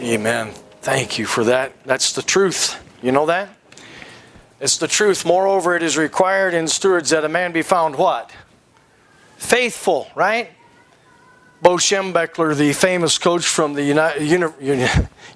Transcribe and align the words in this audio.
Amen. 0.00 0.52
Thank 0.80 1.18
you 1.18 1.26
for 1.26 1.44
that. 1.44 1.72
That's 1.84 2.12
the 2.12 2.22
truth. 2.22 2.80
You 3.02 3.10
know 3.10 3.26
that? 3.26 3.48
It's 4.60 4.78
the 4.78 4.86
truth. 4.86 5.24
Moreover, 5.24 5.74
it 5.74 5.82
is 5.82 5.96
required 5.96 6.54
in 6.54 6.68
stewards 6.68 7.10
that 7.10 7.24
a 7.24 7.28
man 7.28 7.52
be 7.52 7.62
found 7.62 7.96
what? 7.96 8.30
Faithful, 9.36 10.08
right? 10.14 10.50
Bo 11.60 11.76
Schembechler, 11.76 12.56
the 12.56 12.72
famous 12.72 13.18
coach 13.18 13.44
from 13.44 13.74
the 13.74 13.82
Uni- 13.82 14.46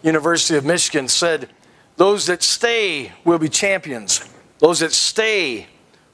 University 0.02 0.56
of 0.56 0.64
Michigan, 0.64 1.08
said, 1.08 1.48
Those 1.96 2.26
that 2.26 2.44
stay 2.44 3.12
will 3.24 3.38
be 3.38 3.48
champions. 3.48 4.24
Those 4.60 4.78
that 4.78 4.92
stay 4.92 5.66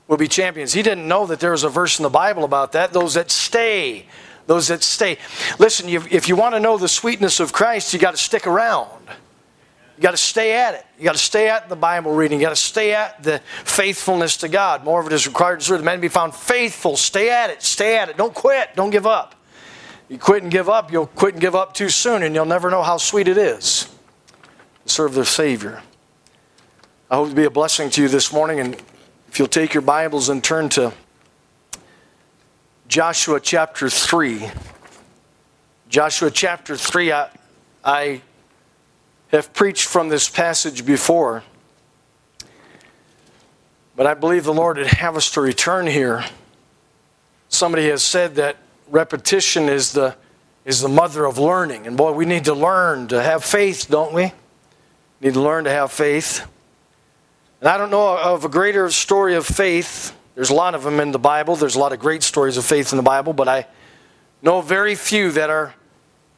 will 0.07 0.17
be 0.17 0.29
champions. 0.29 0.73
He 0.73 0.83
didn't 0.83 1.07
know 1.07 1.27
that 1.27 1.41
there 1.41 1.51
was 1.51 1.65
a 1.65 1.69
verse 1.69 1.99
in 1.99 2.03
the 2.03 2.09
Bible 2.09 2.45
about 2.45 2.73
that. 2.73 2.95
Those 2.95 3.13
that 3.15 3.31
stay, 3.31 4.07
those 4.49 4.67
that 4.67 4.83
stay. 4.83 5.19
Listen, 5.61 5.89
if 5.89 6.29
you 6.29 6.35
want 6.35 6.57
to 6.57 6.61
know 6.61 6.77
the 6.77 6.89
sweetness 6.89 7.39
of 7.39 7.53
Christ, 7.53 7.93
you 7.95 8.01
got 8.01 8.11
to 8.11 8.17
stick 8.17 8.49
around. 8.49 8.91
You 9.97 10.03
got 10.03 10.13
to 10.13 10.17
stay 10.17 10.57
at 10.57 10.75
it. 10.75 10.85
You 10.99 11.05
got 11.05 11.13
to 11.13 11.19
stay 11.19 11.49
at 11.49 11.69
the 11.69 11.77
Bible 11.77 12.13
reading. 12.13 12.41
You 12.41 12.47
got 12.47 12.51
to 12.51 12.57
stay 12.57 12.95
at 12.95 13.23
the 13.23 13.41
faithfulness 13.65 14.39
to 14.39 14.49
God. 14.49 14.85
More 14.85 15.01
of 15.01 15.07
it 15.07 15.13
is 15.13 15.27
required 15.27 15.61
to 15.61 15.77
the 15.77 15.85
man 15.85 16.01
be 16.01 16.09
found 16.09 16.35
faithful. 16.35 16.97
Stay 16.97 17.31
at 17.31 17.51
it. 17.51 17.63
Stay 17.63 17.97
at 17.97 18.09
it. 18.09 18.17
Don't 18.17 18.35
quit. 18.35 18.75
Don't 18.75 18.91
give 18.91 19.07
up. 19.07 19.37
You 20.09 20.17
quit 20.17 20.43
and 20.43 20.51
give 20.51 20.71
up, 20.71 20.91
you'll 20.91 21.07
quit 21.07 21.35
and 21.35 21.41
give 21.41 21.55
up 21.55 21.75
too 21.75 21.91
soon, 21.91 22.23
and 22.23 22.35
you'll 22.35 22.47
never 22.47 22.71
know 22.71 22.83
how 22.83 22.97
sweet 22.97 23.29
it 23.29 23.37
is 23.37 23.95
to 24.85 24.89
serve 24.91 25.13
the 25.13 25.27
Savior. 25.27 25.83
I 27.11 27.17
hope 27.17 27.29
to 27.29 27.35
be 27.35 27.45
a 27.45 27.51
blessing 27.51 27.91
to 27.91 28.03
you 28.03 28.09
this 28.09 28.33
morning, 28.33 28.59
and 28.59 28.75
if 29.29 29.39
you'll 29.39 29.49
take 29.49 29.75
your 29.75 29.83
Bibles 29.83 30.31
and 30.31 30.43
turn 30.43 30.71
to 30.71 30.95
Joshua 32.89 33.39
chapter 33.39 33.91
3. 33.91 34.49
Joshua 35.91 36.31
chapter 36.31 36.75
3, 36.75 37.13
I, 37.13 37.29
I 37.85 38.23
have 39.29 39.53
preached 39.53 39.87
from 39.87 40.09
this 40.09 40.31
passage 40.31 40.87
before, 40.87 41.45
but 43.95 44.07
I 44.07 44.15
believe 44.15 44.45
the 44.45 44.55
Lord 44.55 44.79
would 44.79 44.87
have 44.87 45.19
us 45.19 45.31
to 45.33 45.43
return 45.43 45.87
here. 45.87 46.25
Somebody 47.51 47.89
has 47.89 48.03
said 48.03 48.37
that 48.37 48.57
repetition 48.89 49.69
is 49.69 49.93
the, 49.93 50.17
is 50.65 50.81
the 50.81 50.89
mother 50.89 51.27
of 51.27 51.37
learning. 51.37 51.87
And 51.87 51.95
boy, 51.95 52.13
we 52.13 52.25
need 52.25 52.47
to 52.47 52.55
learn 52.55 53.09
to 53.09 53.23
have 53.23 53.45
faith, 53.45 53.89
don't 53.91 54.15
we? 54.15 54.33
Need 55.21 55.35
to 55.35 55.43
learn 55.43 55.65
to 55.65 55.71
have 55.71 55.93
faith. 55.93 56.47
And 57.61 57.69
I 57.69 57.77
don't 57.77 57.91
know 57.91 58.17
of 58.17 58.47
a 58.47 58.49
greater 58.49 58.89
story 58.89 59.35
of 59.35 59.45
faith. 59.45 60.18
There's 60.39 60.51
a 60.51 60.55
lot 60.55 60.77
of 60.77 60.85
them 60.85 61.01
in 61.01 61.11
the 61.11 61.19
Bible. 61.19 61.57
There's 61.57 61.75
a 61.75 61.81
lot 61.81 61.93
of 61.93 61.99
great 61.99 62.23
stories 62.23 62.57
of 62.57 62.65
faith 62.65 62.93
in 62.93 62.97
the 62.97 63.03
Bible, 63.03 63.33
but 63.33 63.49
I 63.49 63.67
know 64.41 64.61
very 64.61 64.95
few 64.95 65.33
that 65.33 65.51
are 65.51 65.75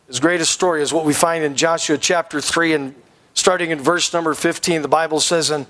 as 0.08 0.18
great 0.20 0.40
a 0.40 0.46
story 0.46 0.80
as 0.80 0.90
what 0.90 1.04
we 1.04 1.12
find 1.12 1.44
in 1.44 1.54
Joshua 1.54 1.98
chapter 1.98 2.40
3 2.40 2.72
and 2.72 2.94
starting 3.34 3.72
in 3.72 3.78
verse 3.78 4.10
number 4.14 4.32
15 4.32 4.80
the 4.80 4.88
Bible 4.88 5.20
says 5.20 5.50
and 5.50 5.66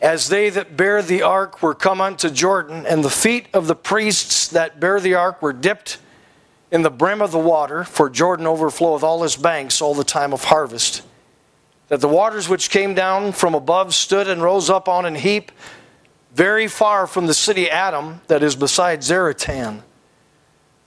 as 0.00 0.28
they 0.28 0.48
that 0.50 0.76
bear 0.76 1.02
the 1.02 1.22
ark 1.22 1.60
were 1.60 1.74
come 1.74 2.00
unto 2.00 2.30
Jordan 2.30 2.86
and 2.86 3.02
the 3.02 3.10
feet 3.10 3.48
of 3.52 3.66
the 3.66 3.74
priests 3.74 4.46
that 4.46 4.78
bear 4.78 5.00
the 5.00 5.14
ark 5.14 5.42
were 5.42 5.52
dipped 5.52 5.98
in 6.70 6.82
the 6.82 6.90
brim 6.90 7.20
of 7.20 7.32
the 7.32 7.38
water, 7.40 7.82
for 7.82 8.08
Jordan 8.08 8.46
overfloweth 8.46 9.02
all 9.02 9.24
his 9.24 9.34
banks 9.34 9.82
all 9.82 9.94
the 9.94 10.04
time 10.04 10.32
of 10.32 10.44
harvest. 10.44 11.02
That 11.88 12.00
the 12.00 12.06
waters 12.06 12.48
which 12.48 12.70
came 12.70 12.94
down 12.94 13.32
from 13.32 13.56
above 13.56 13.92
stood 13.92 14.28
and 14.28 14.40
rose 14.40 14.70
up 14.70 14.88
on 14.88 15.04
an 15.04 15.16
heap 15.16 15.50
very 16.34 16.66
far 16.66 17.06
from 17.06 17.26
the 17.26 17.34
city 17.34 17.68
Adam, 17.68 18.20
that 18.26 18.42
is 18.42 18.56
beside 18.56 19.00
Zaretan. 19.00 19.82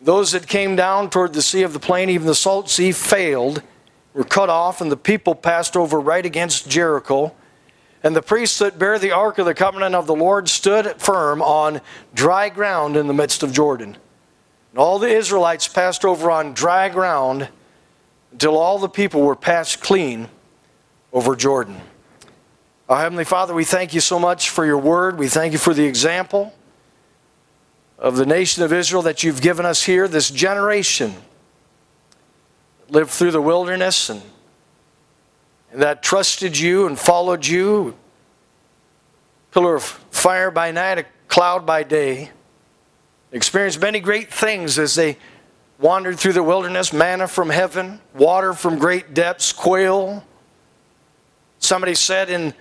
Those 0.01 0.31
that 0.31 0.47
came 0.47 0.75
down 0.75 1.09
toward 1.09 1.33
the 1.33 1.41
sea 1.41 1.63
of 1.63 1.73
the 1.73 1.79
plain, 1.79 2.09
even 2.09 2.27
the 2.27 2.35
salt 2.35 2.69
sea, 2.69 2.91
failed, 2.91 3.61
were 4.13 4.23
cut 4.23 4.49
off, 4.49 4.81
and 4.81 4.91
the 4.91 4.97
people 4.97 5.35
passed 5.35 5.75
over 5.75 5.99
right 5.99 6.25
against 6.25 6.69
Jericho. 6.69 7.33
And 8.03 8.15
the 8.15 8.21
priests 8.21 8.59
that 8.59 8.77
bear 8.77 8.99
the 8.99 9.11
ark 9.11 9.39
of 9.39 9.45
the 9.45 9.53
covenant 9.53 9.95
of 9.95 10.05
the 10.05 10.15
Lord 10.15 10.47
stood 10.47 11.01
firm 11.01 11.41
on 11.41 11.81
dry 12.13 12.49
ground 12.49 12.97
in 12.97 13.07
the 13.07 13.13
midst 13.13 13.41
of 13.41 13.51
Jordan. 13.51 13.97
And 14.71 14.79
all 14.79 14.99
the 14.99 15.09
Israelites 15.09 15.67
passed 15.67 16.05
over 16.05 16.29
on 16.29 16.53
dry 16.53 16.89
ground 16.89 17.49
until 18.31 18.57
all 18.57 18.77
the 18.77 18.89
people 18.89 19.21
were 19.21 19.35
passed 19.35 19.81
clean 19.81 20.27
over 21.13 21.35
Jordan. 21.35 21.79
Our 22.87 22.99
Heavenly 22.99 23.23
Father, 23.23 23.55
we 23.55 23.65
thank 23.65 23.95
you 23.95 23.99
so 23.99 24.19
much 24.19 24.51
for 24.51 24.63
your 24.63 24.77
word. 24.77 25.17
We 25.17 25.27
thank 25.27 25.53
you 25.53 25.57
for 25.57 25.73
the 25.73 25.85
example 25.85 26.53
of 27.97 28.15
the 28.15 28.27
nation 28.27 28.61
of 28.61 28.71
Israel 28.71 29.01
that 29.03 29.23
you've 29.23 29.41
given 29.41 29.65
us 29.65 29.83
here, 29.83 30.07
this 30.07 30.29
generation 30.29 31.15
lived 32.89 33.09
through 33.09 33.31
the 33.31 33.41
wilderness 33.41 34.11
and, 34.11 34.21
and 35.71 35.81
that 35.81 36.03
trusted 36.03 36.59
you 36.59 36.85
and 36.85 36.99
followed 36.99 37.47
you. 37.47 37.95
Pillar 39.51 39.75
of 39.75 39.83
fire 39.83 40.51
by 40.51 40.69
night, 40.69 40.99
a 40.99 41.05
cloud 41.27 41.65
by 41.65 41.81
day 41.81 42.29
experienced 43.31 43.81
many 43.81 43.99
great 43.99 44.31
things 44.31 44.77
as 44.77 44.93
they 44.93 45.17
wandered 45.79 46.19
through 46.19 46.33
the 46.33 46.43
wilderness 46.43 46.93
manna 46.93 47.27
from 47.27 47.49
heaven, 47.49 47.99
water 48.13 48.53
from 48.53 48.77
great 48.77 49.15
depths, 49.15 49.51
quail. 49.51 50.23
Somebody 51.57 51.95
said 51.95 52.29
in 52.29 52.53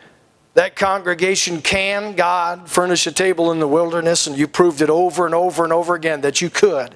that 0.54 0.76
congregation, 0.76 1.60
Can 1.60 2.14
God 2.14 2.68
furnish 2.68 3.06
a 3.06 3.12
table 3.12 3.52
in 3.52 3.58
the 3.58 3.68
wilderness? 3.68 4.26
And 4.26 4.38
you 4.38 4.48
proved 4.48 4.80
it 4.80 4.90
over 4.90 5.26
and 5.26 5.34
over 5.34 5.64
and 5.64 5.72
over 5.72 5.94
again 5.94 6.22
that 6.22 6.40
you 6.40 6.48
could. 6.48 6.94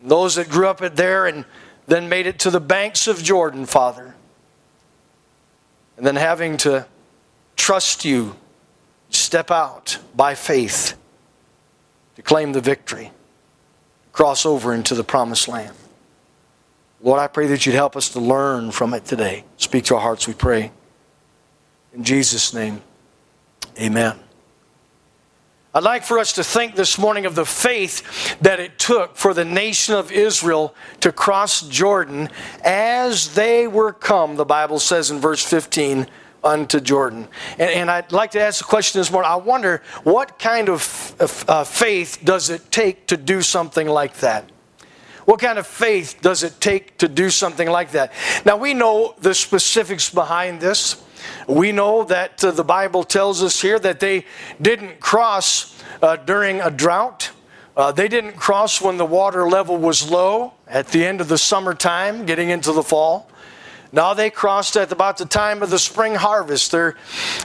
Those 0.00 0.36
that 0.36 0.48
grew 0.48 0.68
up 0.68 0.78
there 0.78 1.26
and 1.26 1.44
then 1.86 2.08
made 2.08 2.26
it 2.26 2.38
to 2.40 2.50
the 2.50 2.60
banks 2.60 3.06
of 3.06 3.22
Jordan, 3.22 3.66
Father, 3.66 4.14
and 5.96 6.06
then 6.06 6.16
having 6.16 6.56
to 6.58 6.86
trust 7.56 8.04
you, 8.04 8.36
step 9.10 9.50
out 9.50 9.98
by 10.14 10.34
faith 10.34 10.94
to 12.16 12.22
claim 12.22 12.52
the 12.52 12.60
victory, 12.60 13.10
cross 14.12 14.46
over 14.46 14.72
into 14.74 14.94
the 14.94 15.04
promised 15.04 15.48
land. 15.48 15.74
Lord, 17.00 17.20
I 17.20 17.26
pray 17.26 17.48
that 17.48 17.66
you'd 17.66 17.74
help 17.74 17.96
us 17.96 18.10
to 18.10 18.20
learn 18.20 18.70
from 18.70 18.94
it 18.94 19.04
today. 19.04 19.44
Speak 19.56 19.84
to 19.86 19.96
our 19.96 20.00
hearts, 20.00 20.28
we 20.28 20.34
pray. 20.34 20.70
In 21.94 22.04
Jesus' 22.04 22.54
name, 22.54 22.80
amen. 23.78 24.18
I'd 25.74 25.82
like 25.82 26.04
for 26.04 26.18
us 26.18 26.32
to 26.34 26.44
think 26.44 26.74
this 26.74 26.98
morning 26.98 27.26
of 27.26 27.34
the 27.34 27.44
faith 27.44 28.38
that 28.40 28.60
it 28.60 28.78
took 28.78 29.16
for 29.16 29.34
the 29.34 29.44
nation 29.44 29.94
of 29.94 30.10
Israel 30.10 30.74
to 31.00 31.12
cross 31.12 31.62
Jordan 31.62 32.30
as 32.62 33.34
they 33.34 33.66
were 33.66 33.92
come, 33.92 34.36
the 34.36 34.44
Bible 34.44 34.78
says 34.78 35.10
in 35.10 35.18
verse 35.18 35.44
15 35.44 36.06
unto 36.44 36.80
Jordan. 36.80 37.28
And, 37.52 37.70
and, 37.70 37.90
I'd 37.90 38.10
like 38.10 38.32
to 38.32 38.40
ask 38.40 38.58
the 38.58 38.64
question 38.64 39.00
this 39.00 39.10
morning 39.10 39.30
I 39.30 39.36
wonder 39.36 39.82
what 40.02 40.38
kind 40.38 40.68
of 40.68 41.14
uh, 41.48 41.64
faith 41.64 42.18
does 42.24 42.50
it 42.50 42.70
take 42.70 43.06
to 43.08 43.16
do 43.16 43.42
something 43.42 43.86
like 43.86 44.16
that? 44.18 44.50
What 45.24 45.40
kind 45.40 45.58
of 45.58 45.66
faith 45.66 46.16
does 46.20 46.42
it 46.42 46.60
take 46.60 46.98
to 46.98 47.08
do 47.08 47.30
something 47.30 47.68
like 47.68 47.92
that? 47.92 48.12
Now, 48.44 48.56
we 48.56 48.74
know 48.74 49.14
the 49.20 49.34
specifics 49.34 50.10
behind 50.10 50.60
this. 50.60 51.02
We 51.46 51.72
know 51.72 52.04
that 52.04 52.42
uh, 52.44 52.50
the 52.50 52.64
Bible 52.64 53.04
tells 53.04 53.42
us 53.42 53.60
here 53.60 53.78
that 53.78 54.00
they 54.00 54.26
didn't 54.60 55.00
cross 55.00 55.82
uh, 56.00 56.16
during 56.16 56.60
a 56.60 56.70
drought. 56.70 57.30
Uh, 57.76 57.92
they 57.92 58.08
didn't 58.08 58.36
cross 58.36 58.80
when 58.80 58.98
the 58.98 59.04
water 59.04 59.48
level 59.48 59.76
was 59.76 60.10
low 60.10 60.52
at 60.66 60.88
the 60.88 61.04
end 61.04 61.20
of 61.20 61.28
the 61.28 61.38
summertime, 61.38 62.26
getting 62.26 62.50
into 62.50 62.72
the 62.72 62.82
fall. 62.82 63.30
Now 63.94 64.14
they 64.14 64.30
crossed 64.30 64.76
at 64.78 64.90
about 64.90 65.18
the 65.18 65.26
time 65.26 65.62
of 65.62 65.68
the 65.68 65.78
spring 65.78 66.14
harvest. 66.14 66.72
There 66.72 66.96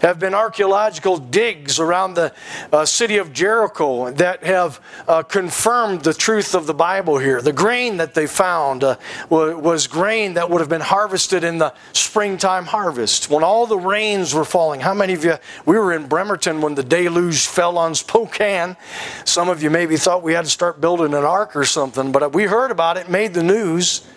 have 0.02 0.18
been 0.18 0.34
archaeological 0.34 1.18
digs 1.18 1.78
around 1.78 2.14
the 2.14 2.34
uh, 2.72 2.86
city 2.86 3.18
of 3.18 3.34
Jericho 3.34 4.12
that 4.12 4.46
have 4.46 4.80
uh, 5.10 5.24
confirmed 5.24 6.04
the 6.04 6.14
truth 6.14 6.56
of 6.56 6.66
the 6.66 6.74
Bible 6.74 7.18
here. 7.18 7.42
The 7.42 7.52
grain 7.52 7.98
that 7.98 8.14
they 8.14 8.28
found 8.28 8.86
uh, 8.86 8.96
was 9.30 9.88
grain 9.88 10.36
that 10.36 10.50
would 10.50 10.62
have 10.62 10.70
been 10.70 10.80
harvested 10.80 11.44
in 11.44 11.58
the 11.58 11.74
springtime 11.92 12.66
harvest 12.66 13.30
when 13.30 13.44
all 13.44 13.68
the 13.68 13.78
rains 13.78 14.34
were 14.34 14.46
falling. 14.46 14.80
How 14.80 14.94
many 14.94 15.12
of 15.14 15.26
you, 15.26 15.36
we 15.66 15.78
were 15.78 15.92
in 15.92 16.08
Bremerton 16.08 16.62
when 16.62 16.76
the 16.76 16.84
deluge 16.84 17.48
fell 17.48 17.78
on 17.78 17.94
Spokane. 17.94 18.78
Some 19.26 19.50
of 19.50 19.62
you 19.62 19.70
maybe 19.70 19.98
thought 19.98 20.24
we 20.24 20.32
had 20.32 20.46
to 20.46 20.52
start 20.52 20.80
building 20.80 21.14
an 21.14 21.26
ark 21.26 21.58
or 21.58 21.66
something, 21.66 22.14
but 22.14 22.34
we 22.34 22.44
heard 22.44 22.72
about 22.72 22.96
it, 22.96 23.10
made 23.10 23.34
the 23.34 23.44
news. 23.44 24.08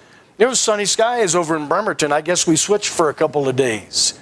It 0.40 0.48
was 0.48 0.58
sunny 0.58 0.86
skies 0.86 1.34
over 1.34 1.54
in 1.54 1.68
Bremerton. 1.68 2.12
I 2.12 2.22
guess 2.22 2.46
we 2.46 2.56
switched 2.56 2.88
for 2.88 3.10
a 3.10 3.14
couple 3.14 3.46
of 3.46 3.56
days. 3.56 4.18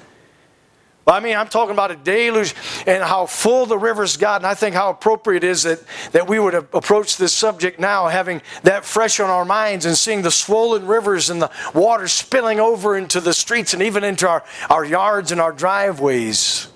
I 1.06 1.20
mean, 1.20 1.36
I'm 1.36 1.46
talking 1.46 1.72
about 1.72 1.92
a 1.92 1.96
deluge 1.96 2.56
and 2.88 3.04
how 3.04 3.26
full 3.26 3.66
the 3.66 3.78
rivers 3.78 4.16
got. 4.16 4.40
And 4.40 4.46
I 4.46 4.54
think 4.54 4.74
how 4.74 4.90
appropriate 4.90 5.44
is 5.44 5.62
that, 5.62 5.80
that 6.10 6.28
we 6.28 6.40
would 6.40 6.54
approach 6.54 7.18
this 7.18 7.32
subject 7.32 7.78
now, 7.78 8.08
having 8.08 8.42
that 8.64 8.84
fresh 8.84 9.20
on 9.20 9.30
our 9.30 9.44
minds 9.44 9.86
and 9.86 9.96
seeing 9.96 10.22
the 10.22 10.32
swollen 10.32 10.88
rivers 10.88 11.30
and 11.30 11.40
the 11.40 11.52
water 11.72 12.08
spilling 12.08 12.58
over 12.58 12.96
into 12.96 13.20
the 13.20 13.32
streets 13.32 13.72
and 13.72 13.80
even 13.80 14.02
into 14.02 14.28
our, 14.28 14.44
our 14.68 14.84
yards 14.84 15.30
and 15.30 15.40
our 15.40 15.52
driveways. 15.52 16.66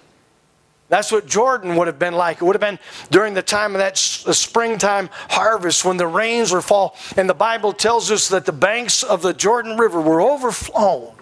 That's 0.92 1.10
what 1.10 1.26
Jordan 1.26 1.76
would 1.76 1.86
have 1.86 1.98
been 1.98 2.12
like. 2.12 2.42
It 2.42 2.44
would 2.44 2.54
have 2.54 2.60
been 2.60 2.78
during 3.10 3.32
the 3.32 3.40
time 3.40 3.74
of 3.74 3.78
that 3.78 3.96
springtime 3.96 5.08
harvest 5.30 5.86
when 5.86 5.96
the 5.96 6.06
rains 6.06 6.52
were 6.52 6.60
fall. 6.60 6.98
And 7.16 7.26
the 7.30 7.34
Bible 7.34 7.72
tells 7.72 8.10
us 8.10 8.28
that 8.28 8.44
the 8.44 8.52
banks 8.52 9.02
of 9.02 9.22
the 9.22 9.32
Jordan 9.32 9.78
River 9.78 10.02
were 10.02 10.20
overflown. 10.20 11.14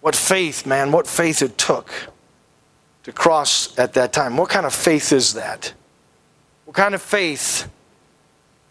What 0.00 0.14
faith, 0.14 0.64
man, 0.64 0.92
what 0.92 1.08
faith 1.08 1.42
it 1.42 1.58
took 1.58 1.90
to 3.02 3.10
cross 3.10 3.76
at 3.76 3.94
that 3.94 4.12
time. 4.12 4.36
What 4.36 4.48
kind 4.48 4.64
of 4.64 4.72
faith 4.72 5.12
is 5.12 5.34
that? 5.34 5.74
What 6.66 6.76
kind 6.76 6.94
of 6.94 7.02
faith 7.02 7.68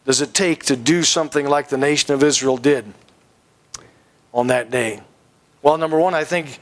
does 0.06 0.22
it 0.22 0.34
take 0.34 0.64
to 0.68 0.78
do 0.78 1.04
something 1.04 1.46
like 1.46 1.68
the 1.68 1.78
nation 1.78 2.14
of 2.14 2.24
Israel 2.24 2.56
did 2.56 2.86
on 4.34 4.48
that 4.48 4.72
day? 4.72 5.02
Well, 5.62 5.78
number 5.78 6.00
one, 6.00 6.14
I 6.14 6.24
think 6.24 6.62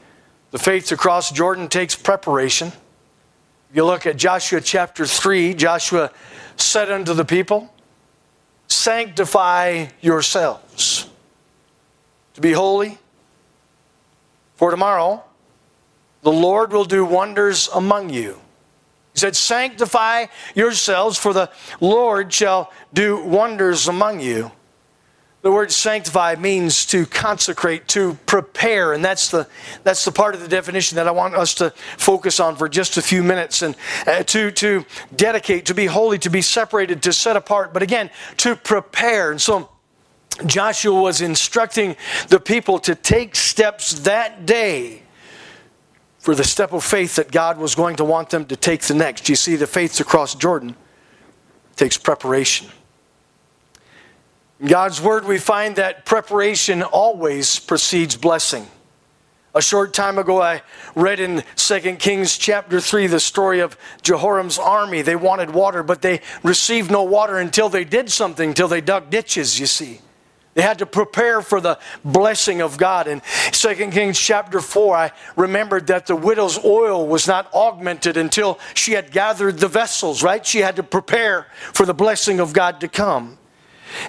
the 0.50 0.58
faith 0.58 0.86
to 0.86 0.96
cross 0.96 1.30
Jordan 1.30 1.68
takes 1.68 1.94
preparation. 1.94 2.68
If 3.70 3.76
you 3.76 3.84
look 3.84 4.06
at 4.06 4.16
Joshua 4.16 4.60
chapter 4.60 5.04
3, 5.06 5.54
Joshua 5.54 6.10
said 6.56 6.90
unto 6.90 7.14
the 7.14 7.24
people, 7.24 7.72
Sanctify 8.66 9.86
yourselves 10.00 11.08
to 12.34 12.40
be 12.40 12.52
holy, 12.52 12.98
for 14.56 14.70
tomorrow 14.70 15.22
the 16.22 16.32
Lord 16.32 16.72
will 16.72 16.84
do 16.84 17.04
wonders 17.04 17.68
among 17.74 18.10
you. 18.10 18.40
He 19.14 19.20
said, 19.20 19.36
Sanctify 19.36 20.26
yourselves, 20.54 21.18
for 21.18 21.32
the 21.32 21.50
Lord 21.80 22.32
shall 22.32 22.72
do 22.92 23.22
wonders 23.24 23.88
among 23.88 24.20
you. 24.20 24.50
The 25.40 25.52
word 25.52 25.70
sanctify 25.70 26.34
means 26.34 26.84
to 26.86 27.06
consecrate, 27.06 27.86
to 27.88 28.14
prepare, 28.26 28.92
and 28.92 29.04
that's 29.04 29.30
the, 29.30 29.46
that's 29.84 30.04
the 30.04 30.10
part 30.10 30.34
of 30.34 30.40
the 30.40 30.48
definition 30.48 30.96
that 30.96 31.06
I 31.06 31.12
want 31.12 31.36
us 31.36 31.54
to 31.54 31.70
focus 31.96 32.40
on 32.40 32.56
for 32.56 32.68
just 32.68 32.96
a 32.96 33.02
few 33.02 33.22
minutes. 33.22 33.62
And 33.62 33.76
uh, 34.06 34.24
to, 34.24 34.50
to 34.50 34.84
dedicate, 35.14 35.66
to 35.66 35.74
be 35.74 35.86
holy, 35.86 36.18
to 36.18 36.30
be 36.30 36.42
separated, 36.42 37.02
to 37.04 37.12
set 37.12 37.36
apart, 37.36 37.72
but 37.72 37.84
again, 37.84 38.10
to 38.38 38.56
prepare. 38.56 39.30
And 39.30 39.40
so 39.40 39.70
Joshua 40.44 41.00
was 41.00 41.20
instructing 41.20 41.94
the 42.28 42.40
people 42.40 42.80
to 42.80 42.96
take 42.96 43.36
steps 43.36 44.00
that 44.00 44.44
day 44.44 45.02
for 46.18 46.34
the 46.34 46.44
step 46.44 46.72
of 46.72 46.82
faith 46.82 47.14
that 47.14 47.30
God 47.30 47.58
was 47.58 47.76
going 47.76 47.94
to 47.96 48.04
want 48.04 48.30
them 48.30 48.44
to 48.46 48.56
take 48.56 48.82
the 48.82 48.94
next. 48.94 49.28
You 49.28 49.36
see, 49.36 49.54
the 49.54 49.68
faith 49.68 49.94
to 49.94 50.04
cross 50.04 50.34
Jordan 50.34 50.74
takes 51.76 51.96
preparation. 51.96 52.68
In 54.60 54.66
God's 54.66 55.00
Word, 55.00 55.24
we 55.24 55.38
find 55.38 55.76
that 55.76 56.04
preparation 56.04 56.82
always 56.82 57.60
precedes 57.60 58.16
blessing. 58.16 58.66
A 59.54 59.62
short 59.62 59.94
time 59.94 60.18
ago, 60.18 60.42
I 60.42 60.62
read 60.96 61.20
in 61.20 61.44
2 61.54 61.80
Kings 61.96 62.36
chapter 62.36 62.80
3 62.80 63.06
the 63.06 63.20
story 63.20 63.60
of 63.60 63.76
Jehoram's 64.02 64.58
army. 64.58 65.02
They 65.02 65.16
wanted 65.16 65.50
water, 65.50 65.82
but 65.84 66.02
they 66.02 66.22
received 66.42 66.90
no 66.90 67.04
water 67.04 67.38
until 67.38 67.68
they 67.68 67.84
did 67.84 68.10
something, 68.10 68.50
until 68.50 68.68
they 68.68 68.80
dug 68.80 69.10
ditches, 69.10 69.60
you 69.60 69.66
see. 69.66 70.00
They 70.54 70.62
had 70.62 70.78
to 70.80 70.86
prepare 70.86 71.40
for 71.40 71.60
the 71.60 71.78
blessing 72.04 72.60
of 72.60 72.78
God. 72.78 73.06
In 73.06 73.22
2 73.52 73.74
Kings 73.90 74.18
chapter 74.18 74.60
4, 74.60 74.96
I 74.96 75.12
remembered 75.36 75.86
that 75.86 76.06
the 76.06 76.16
widow's 76.16 76.62
oil 76.64 77.06
was 77.06 77.28
not 77.28 77.52
augmented 77.54 78.16
until 78.16 78.58
she 78.74 78.92
had 78.92 79.12
gathered 79.12 79.58
the 79.58 79.68
vessels, 79.68 80.24
right? 80.24 80.44
She 80.44 80.58
had 80.58 80.74
to 80.76 80.82
prepare 80.82 81.46
for 81.72 81.86
the 81.86 81.94
blessing 81.94 82.40
of 82.40 82.52
God 82.52 82.80
to 82.80 82.88
come. 82.88 83.38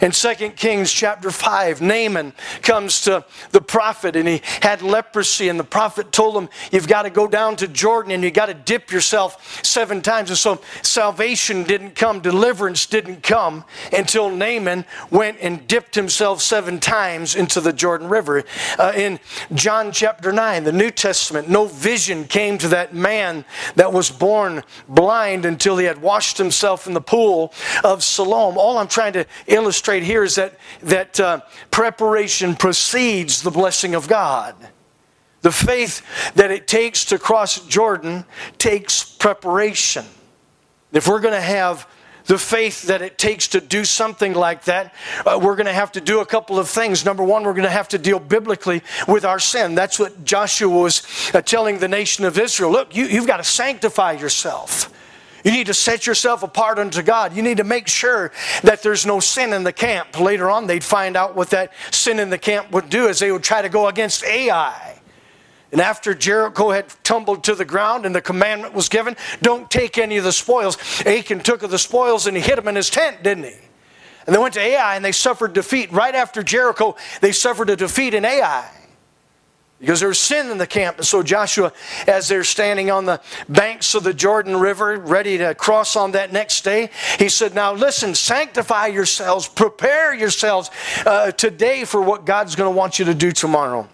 In 0.02 0.12
2 0.12 0.34
Kings 0.52 0.92
chapter 0.92 1.32
5, 1.32 1.82
Naaman 1.82 2.34
comes 2.62 3.02
to 3.02 3.26
the 3.52 3.62
prophet 3.62 4.16
and 4.16 4.28
he 4.28 4.42
had 4.62 4.82
leprosy, 4.82 5.50
and 5.50 5.60
the 5.60 5.64
prophet 5.64 6.12
told 6.12 6.36
him, 6.36 6.50
You've 6.72 6.88
got 6.88 7.04
to 7.04 7.10
go 7.10 7.28
down 7.28 7.56
to 7.58 7.68
Jordan 7.68 8.12
and 8.12 8.24
you 8.24 8.32
got 8.32 8.48
to 8.48 8.54
dip 8.54 8.92
yourself 8.92 9.64
seven 9.64 10.02
times. 10.02 10.30
And 10.30 10.38
so 10.38 10.62
salvation 10.82 11.64
didn't 11.64 11.96
come, 11.96 12.20
deliverance 12.20 12.86
didn't 12.86 13.24
come 13.24 13.64
until 13.92 14.30
Naaman 14.30 14.86
went 15.12 15.38
and 15.42 15.68
dipped 15.68 15.96
himself 15.96 16.42
seven 16.42 16.80
times 16.80 17.36
into 17.36 17.62
the 17.62 17.74
Jordan 17.74 18.10
River. 18.10 18.44
Uh, 18.78 18.94
in 18.96 19.20
John 19.54 19.92
chapter 19.92 20.32
9, 20.32 20.64
the 20.64 20.72
New 20.72 20.92
Testament, 20.92 21.50
no 21.50 21.66
vision 21.66 22.26
came 22.26 22.58
to 22.60 22.68
that 22.70 22.94
man 22.94 23.46
that 23.76 23.92
was 23.92 24.10
born 24.10 24.64
blind 24.88 25.46
until 25.46 25.78
he 25.78 25.86
had 25.86 26.02
washed 26.02 26.38
himself 26.38 26.88
in 26.88 26.94
the 26.94 27.02
pool 27.02 27.54
of 27.84 28.04
Siloam. 28.04 28.58
All 28.58 28.78
I'm 28.78 28.88
trying 28.88 29.14
to 29.14 29.26
illustrate 29.48 29.69
illustrate 29.70 30.02
here 30.02 30.24
is 30.24 30.34
that, 30.34 30.58
that 30.82 31.20
uh, 31.20 31.42
preparation 31.70 32.56
precedes 32.56 33.44
the 33.44 33.52
blessing 33.52 33.94
of 33.94 34.08
God. 34.08 34.56
The 35.42 35.52
faith 35.52 36.02
that 36.34 36.50
it 36.50 36.68
takes 36.68 37.06
to 37.06 37.20
cross 37.20 37.64
Jordan 37.68 38.26
takes 38.58 39.04
preparation. 39.04 40.06
If 40.92 41.08
we're 41.08 41.20
going 41.20 41.36
to 41.36 41.40
have 41.40 41.88
the 42.26 42.40
faith 42.40 42.88
that 42.88 43.04
it 43.04 43.20
takes 43.20 43.50
to 43.50 43.62
do 43.62 43.86
something 43.86 44.34
like 44.34 44.64
that, 44.64 44.96
uh, 45.24 45.40
we're 45.40 45.56
going 45.56 45.68
to 45.68 45.74
have 45.74 45.92
to 45.92 46.02
do 46.02 46.22
a 46.22 46.26
couple 46.26 46.58
of 46.58 46.68
things. 46.68 47.06
Number 47.06 47.24
one, 47.24 47.44
we're 47.44 47.54
going 47.54 47.62
to 47.62 47.70
have 47.70 47.90
to 47.90 48.00
deal 48.00 48.18
biblically 48.18 48.82
with 49.08 49.24
our 49.24 49.40
sin. 49.40 49.76
That's 49.76 50.00
what 50.00 50.26
Joshua 50.26 50.68
was 50.68 51.04
uh, 51.36 51.44
telling 51.44 51.78
the 51.78 51.88
nation 51.88 52.26
of 52.26 52.40
Israel. 52.40 52.72
Look, 52.72 52.96
you, 52.96 53.06
you've 53.06 53.28
got 53.28 53.38
to 53.38 53.44
sanctify 53.44 54.14
yourself. 54.14 54.92
You 55.44 55.52
need 55.52 55.68
to 55.68 55.74
set 55.74 56.06
yourself 56.06 56.44
apart 56.44 56.80
unto 56.80 57.02
God. 57.02 57.36
You 57.36 57.42
need 57.42 57.58
to 57.58 57.64
make 57.64 57.88
sure 57.88 58.32
that 58.64 58.84
there's 58.84 59.06
no 59.06 59.20
sin 59.20 59.54
in 59.54 59.64
the 59.64 59.74
camp. 59.74 60.20
Later 60.20 60.50
on, 60.50 60.68
they'd 60.68 60.84
find 60.84 61.16
out 61.16 61.36
what 61.36 61.50
that 61.52 61.72
sin 61.92 62.20
in 62.20 62.30
the 62.30 62.38
camp 62.38 62.72
would 62.72 62.90
do 62.90 63.08
as 63.08 63.20
they 63.20 63.32
would 63.32 63.44
try 63.44 63.62
to 63.62 63.70
go 63.70 63.88
against 63.88 64.24
Ai. 64.24 65.00
And 65.72 65.80
after 65.80 66.16
Jericho 66.16 66.72
had 66.72 66.88
tumbled 67.04 67.44
to 67.44 67.56
the 67.56 67.66
ground 67.66 68.06
and 68.06 68.16
the 68.16 68.22
commandment 68.22 68.74
was 68.74 68.90
given, 68.90 69.16
don't 69.42 69.70
take 69.70 69.98
any 69.98 70.18
of 70.18 70.24
the 70.24 70.32
spoils, 70.32 70.78
Achan 71.06 71.42
took 71.42 71.62
of 71.62 71.70
the 71.70 71.78
spoils 71.78 72.26
and 72.26 72.36
he 72.36 72.42
hid 72.42 72.58
them 72.58 72.68
in 72.68 72.76
his 72.76 72.90
tent, 72.90 73.22
didn't 73.22 73.44
he? 73.44 73.56
And 74.26 74.36
they 74.36 74.40
went 74.40 74.56
to 74.56 74.60
Ai 74.60 74.96
and 74.96 75.06
they 75.06 75.12
suffered 75.12 75.54
defeat. 75.54 75.92
Right 75.92 76.16
after 76.16 76.42
Jericho, 76.42 76.96
they 77.22 77.32
suffered 77.32 77.70
a 77.70 77.76
defeat 77.76 78.14
in 78.14 78.26
Ai 78.26 78.68
because 79.80 80.00
there 80.00 80.10
was 80.10 80.20
sin 80.20 80.50
in 80.52 80.58
the 80.58 80.68
camp. 80.68 80.98
And 80.98 81.06
so 81.06 81.24
Joshua, 81.24 81.72
as 82.06 82.28
they're 82.28 82.44
standing 82.44 82.92
on 82.92 83.06
the 83.06 83.22
banks 83.48 83.96
of 83.96 84.04
the 84.04 84.14
Jordan 84.14 84.58
River, 84.58 84.98
ready 84.98 85.38
to 85.38 85.56
cross 85.56 85.96
on 85.96 86.12
that 86.12 86.34
next 86.34 86.64
day, 86.64 86.90
he 87.18 87.30
said, 87.30 87.56
Now 87.56 87.74
listen, 87.74 88.14
sanctify 88.14 88.88
yourselves, 88.88 89.48
prepare 89.48 90.14
yourselves 90.14 90.70
uh, 91.06 91.32
today 91.32 91.86
for 91.86 92.02
what 92.02 92.26
God's 92.26 92.56
going 92.56 92.72
to 92.72 92.78
want 92.78 93.00
you 93.00 93.06
to 93.06 93.16
do 93.16 93.32
tomorrow. 93.32 93.88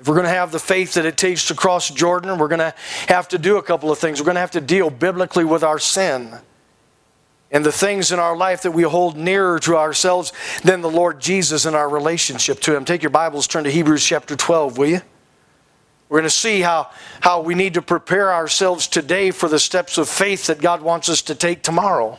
If 0.00 0.06
we're 0.06 0.14
going 0.14 0.26
to 0.26 0.30
have 0.30 0.52
the 0.52 0.60
faith 0.60 0.94
that 0.94 1.06
it 1.06 1.16
takes 1.16 1.48
to 1.48 1.54
cross 1.54 1.90
Jordan, 1.90 2.38
we're 2.38 2.48
going 2.48 2.58
to 2.60 2.74
have 3.08 3.28
to 3.28 3.38
do 3.38 3.56
a 3.56 3.62
couple 3.62 3.90
of 3.90 3.98
things. 3.98 4.20
We're 4.20 4.26
going 4.26 4.36
to 4.36 4.40
have 4.40 4.52
to 4.52 4.60
deal 4.60 4.90
biblically 4.90 5.44
with 5.44 5.64
our 5.64 5.78
sin 5.78 6.38
and 7.50 7.64
the 7.64 7.72
things 7.72 8.12
in 8.12 8.18
our 8.18 8.36
life 8.36 8.62
that 8.62 8.72
we 8.72 8.82
hold 8.82 9.16
nearer 9.16 9.58
to 9.60 9.76
ourselves 9.76 10.32
than 10.62 10.80
the 10.80 10.90
Lord 10.90 11.20
Jesus 11.20 11.64
in 11.64 11.74
our 11.74 11.88
relationship 11.88 12.60
to 12.60 12.76
Him. 12.76 12.84
Take 12.84 13.02
your 13.02 13.10
Bibles, 13.10 13.46
turn 13.46 13.64
to 13.64 13.70
Hebrews 13.70 14.04
chapter 14.04 14.36
12, 14.36 14.76
will 14.78 14.88
you? 14.88 15.00
We're 16.08 16.20
going 16.20 16.30
to 16.30 16.36
see 16.36 16.60
how, 16.60 16.90
how 17.20 17.42
we 17.42 17.54
need 17.54 17.74
to 17.74 17.82
prepare 17.82 18.32
ourselves 18.32 18.86
today 18.86 19.30
for 19.30 19.48
the 19.48 19.58
steps 19.58 19.98
of 19.98 20.08
faith 20.08 20.46
that 20.46 20.60
God 20.60 20.80
wants 20.80 21.08
us 21.08 21.22
to 21.22 21.34
take 21.34 21.62
tomorrow. 21.62 22.18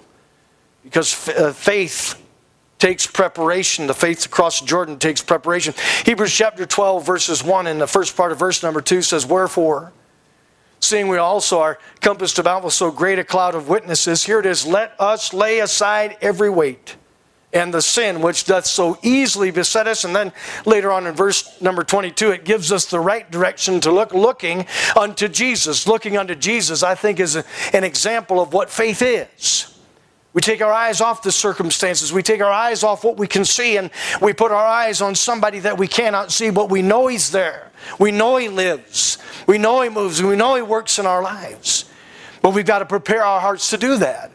Because 0.84 1.28
uh, 1.30 1.54
faith 1.54 2.22
takes 2.78 3.06
preparation. 3.08 3.88
The 3.88 3.94
faith 3.94 4.26
across 4.26 4.62
Jordan 4.62 5.00
takes 5.00 5.22
preparation. 5.22 5.74
Hebrews 6.06 6.34
chapter 6.34 6.66
12, 6.66 7.06
verses 7.06 7.44
1 7.44 7.68
and 7.68 7.82
the 7.82 7.88
first 7.88 8.16
part 8.16 8.32
of 8.32 8.40
verse 8.40 8.64
number 8.64 8.82
2 8.82 9.02
says, 9.02 9.26
Wherefore, 9.26 9.92
seeing 10.80 11.08
we 11.08 11.18
also 11.18 11.60
are 11.60 11.80
compassed 12.02 12.40
about 12.40 12.64
with 12.64 12.74
so 12.74 12.92
great 12.92 13.20
a 13.20 13.24
cloud 13.24 13.56
of 13.56 13.70
witnesses, 13.70 14.24
here 14.24 14.40
it 14.40 14.46
is, 14.46 14.66
let 14.66 14.94
us 15.00 15.34
lay 15.34 15.60
aside 15.60 16.18
every 16.22 16.50
weight 16.50 16.96
and 17.54 17.74
the 17.74 17.82
sin 17.82 18.22
which 18.22 18.46
doth 18.46 18.66
so 18.66 18.98
easily 19.02 19.52
beset 19.52 19.88
us. 19.88 20.04
And 20.04 20.16
then 20.16 20.32
later 20.66 20.92
on 20.92 21.08
in 21.08 21.16
verse 21.16 21.60
number 21.62 21.84
22, 21.84 22.32
it 22.32 22.46
gives 22.46 22.72
us 22.72 22.86
the 22.86 23.00
right 23.00 23.30
direction 23.30 23.80
to 23.82 23.92
look, 23.92 24.14
looking 24.14 24.66
unto 24.96 25.28
Jesus. 25.28 25.88
Looking 25.88 26.18
unto 26.18 26.36
Jesus, 26.36 26.84
I 26.84 26.96
think, 26.96 27.20
is 27.20 27.36
a, 27.36 27.44
an 27.74 27.84
example 27.84 28.40
of 28.40 28.54
what 28.54 28.70
faith 28.70 29.02
is. 29.02 29.79
We 30.34 30.42
take 30.42 30.62
our 30.62 30.72
eyes 30.72 31.02
off 31.02 31.24
the 31.24 31.32
circumstances. 31.32 32.14
We 32.14 32.22
take 32.22 32.42
our 32.42 32.52
eyes 32.52 32.84
off 32.84 33.04
what 33.04 33.18
we 33.18 33.28
can 33.28 33.46
see 33.46 33.78
and 33.78 33.90
we 34.22 34.34
put 34.34 34.52
our 34.52 34.66
eyes 34.66 35.02
on 35.02 35.16
somebody 35.16 35.60
that 35.60 35.78
we 35.78 35.88
cannot 35.88 36.32
see, 36.32 36.52
but 36.52 36.70
we 36.70 36.82
know 36.82 37.08
He's 37.08 37.32
there. 37.32 37.72
We 37.98 38.12
know 38.12 38.38
He 38.38 38.48
lives. 38.48 39.18
We 39.48 39.58
know 39.58 39.82
He 39.82 39.90
moves. 39.90 40.22
We 40.22 40.36
know 40.36 40.56
He 40.56 40.62
works 40.62 41.00
in 41.00 41.08
our 41.08 41.24
lives. 41.24 41.86
But 42.42 42.54
we've 42.54 42.66
got 42.66 42.80
to 42.80 42.86
prepare 42.86 43.24
our 43.24 43.42
hearts 43.42 43.72
to 43.72 43.78
do 43.78 43.98
that. 43.98 44.32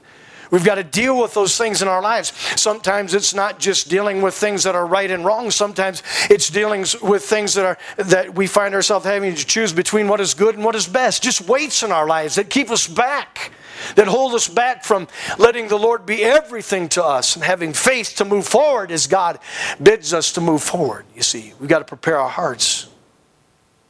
We've 0.51 0.65
got 0.65 0.77
to 0.77 0.85
deal 0.85 1.21
with 1.21 1.35
those 1.35 1.57
things 1.57 1.81
in 1.81 1.89
our 1.89 2.03
lives. 2.03 2.33
Sometimes 2.61 3.15
it's 3.15 3.35
not 3.35 3.59
just 3.59 3.89
dealing 3.89 4.21
with 4.21 4.35
things 4.35 4.63
that 4.65 4.75
are 4.75 4.87
right 4.87 5.11
and 5.11 5.25
wrong. 5.25 5.51
Sometimes 5.51 6.03
it's 6.31 6.51
dealing 6.51 6.85
with 7.03 7.25
things 7.25 7.55
that 7.55 7.65
are 7.65 7.79
that 7.97 8.35
we 8.35 8.47
find 8.47 8.75
ourselves 8.75 9.07
having 9.07 9.35
to 9.35 9.45
choose 9.45 9.73
between 9.73 10.07
what 10.07 10.21
is 10.21 10.35
good 10.35 10.55
and 10.55 10.65
what 10.65 10.75
is 10.75 10.87
best. 10.87 11.23
Just 11.23 11.41
weights 11.49 11.83
in 11.83 11.91
our 11.91 12.07
lives 12.07 12.35
that 12.35 12.51
keep 12.51 12.71
us 12.71 12.87
back 12.87 13.53
that 13.97 14.07
hold 14.07 14.35
us 14.35 14.49
back 14.49 14.85
from 14.85 15.09
letting 15.39 15.69
the 15.69 15.79
Lord 15.79 16.07
be 16.07 16.25
everything 16.25 16.89
to 16.91 17.05
us 17.05 17.35
and 17.37 17.45
having 17.45 17.73
faith 17.73 18.15
to 18.17 18.25
move 18.25 18.47
forward 18.47 18.91
as 18.91 19.07
God 19.07 19.39
bids 19.83 20.13
us 20.13 20.33
to 20.33 20.41
move 20.41 20.63
forward. 20.63 21.05
You 21.15 21.23
see, 21.23 21.53
we've 21.61 21.69
got 21.69 21.81
to 21.81 21.85
prepare 21.85 22.19
our 22.19 22.29
hearts. 22.29 22.89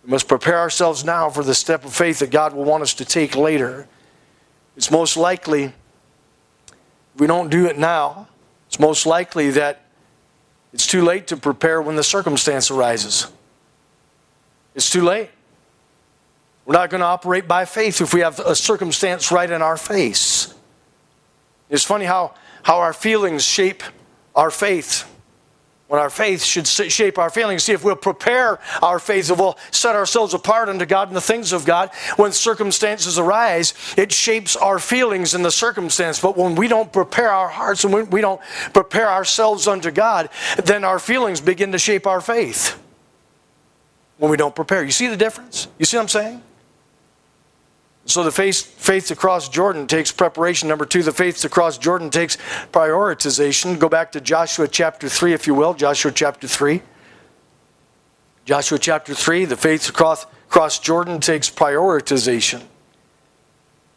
We 0.05 0.11
must 0.11 0.29
prepare 0.29 0.59
ourselves 0.59 1.05
now 1.05 1.31
for 1.31 1.43
the 1.43 1.55
step 1.55 1.85
of 1.85 1.95
faith 1.95 2.19
that 2.19 2.31
God 2.31 2.53
will 2.53 2.65
want 2.65 2.83
us 2.83 2.95
to 2.95 3.05
take 3.05 3.37
later. 3.37 3.89
It's 4.77 4.91
most 4.91 5.17
likely, 5.17 5.65
if 5.65 5.73
we 7.17 7.27
don't 7.27 7.51
do 7.51 7.67
it 7.67 7.79
now, 7.79 8.29
it's 8.67 8.79
most 8.79 9.07
likely 9.07 9.51
that 9.53 9.83
it's 10.73 10.87
too 10.87 11.03
late 11.03 11.29
to 11.29 11.37
prepare 11.37 11.81
when 11.81 11.97
the 11.97 12.03
circumstance 12.03 12.71
arises. 12.71 13.29
It's 14.75 14.91
too 14.91 15.03
late. 15.03 15.31
We're 16.67 16.75
not 16.75 16.91
going 16.91 17.01
to 17.01 17.07
operate 17.07 17.47
by 17.47 17.67
faith 17.67 18.01
if 18.01 18.15
we 18.15 18.21
have 18.21 18.41
a 18.41 18.55
circumstance 18.55 19.31
right 19.31 19.51
in 19.51 19.61
our 19.61 19.77
face. 19.77 20.55
It's 21.69 21.85
funny 21.85 22.07
how, 22.07 22.35
how 22.63 22.79
our 22.79 22.93
feelings 22.93 23.45
shape 23.45 23.83
our 24.35 24.51
faith. 24.51 25.11
When 25.89 26.01
our 26.01 26.09
faith 26.09 26.43
should 26.43 26.67
shape 26.67 27.19
our 27.19 27.29
feelings, 27.29 27.65
see 27.65 27.73
if 27.73 27.85
we'll 27.85 27.95
prepare 27.95 28.59
our 28.83 28.99
faith, 28.99 29.31
if 29.31 29.39
we'll 29.39 29.59
set 29.71 29.95
ourselves 29.95 30.33
apart 30.33 30.71
unto 30.71 30.87
God 30.87 31.09
and 31.09 31.17
the 31.17 31.21
things 31.21 31.53
of 31.53 31.67
God. 31.67 31.91
When 32.17 32.33
circumstances 32.33 33.19
arise, 33.19 33.75
it 33.99 34.11
shapes 34.11 34.57
our 34.57 34.79
feelings 34.79 35.35
in 35.35 35.43
the 35.43 35.51
circumstance. 35.51 36.19
But 36.19 36.39
when 36.39 36.55
we 36.55 36.69
don't 36.69 36.91
prepare 36.91 37.31
our 37.31 37.49
hearts 37.49 37.85
and 37.85 38.11
we 38.11 38.21
don't 38.23 38.41
prepare 38.73 39.11
ourselves 39.11 39.69
unto 39.69 39.91
God, 39.91 40.31
then 40.65 40.85
our 40.85 40.99
feelings 40.99 41.43
begin 41.43 41.73
to 41.73 41.79
shape 41.79 42.07
our 42.07 42.23
faith. 42.23 42.81
When 44.17 44.31
we 44.31 44.39
don't 44.39 44.55
prepare. 44.55 44.83
You 44.83 44.91
see 44.91 45.09
the 45.09 45.17
difference? 45.19 45.69
You 45.79 45.85
see 45.85 45.99
what 45.99 46.05
I'm 46.05 46.09
saying? 46.09 46.43
So 48.07 48.23
the 48.23 48.33
faith, 48.33 48.63
faith 48.63 49.07
to 49.09 49.17
cross 49.17 49.49
Jordan 49.49 49.87
takes 49.87 50.13
preparation. 50.13 50.69
Number 50.69 50.85
two, 50.85 51.03
the 51.03 51.13
faith 51.13 51.39
to 51.39 51.49
cross 51.49 51.79
Jordan 51.79 52.11
takes 52.11 52.37
prioritization. 52.71 53.79
Go 53.79 53.89
back 53.89 54.13
to 54.13 54.21
Joshua 54.21 54.69
chapter 54.69 55.09
3, 55.09 55.33
if 55.33 55.47
you 55.47 55.55
will. 55.55 55.73
Joshua 55.73 56.13
chapter 56.13 56.47
3. 56.47 56.83
Joshua 58.45 58.79
chapter 58.79 59.15
3, 59.15 59.47
the 59.47 59.57
faith 59.57 59.85
to 59.87 59.93
cross, 59.93 60.27
cross 60.51 60.79
Jordan 60.79 61.19
takes 61.19 61.49
prioritization. 61.49 62.63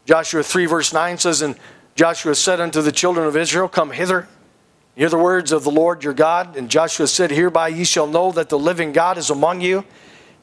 Joshua 0.06 0.42
3, 0.42 0.64
verse 0.64 0.94
9 0.94 1.18
says, 1.18 1.42
And 1.42 1.54
Joshua 1.94 2.34
said 2.34 2.58
unto 2.58 2.80
the 2.80 2.92
children 2.92 3.26
of 3.26 3.36
Israel, 3.36 3.68
Come 3.68 3.90
hither, 3.90 4.26
hear 4.94 5.10
the 5.10 5.18
words 5.18 5.52
of 5.52 5.64
the 5.64 5.70
Lord 5.70 6.02
your 6.02 6.14
God. 6.14 6.56
And 6.56 6.70
Joshua 6.70 7.06
said, 7.08 7.30
Hereby 7.30 7.68
ye 7.68 7.84
shall 7.84 8.06
know 8.06 8.32
that 8.32 8.48
the 8.48 8.58
living 8.58 8.92
God 8.92 9.18
is 9.18 9.28
among 9.28 9.60
you, 9.60 9.84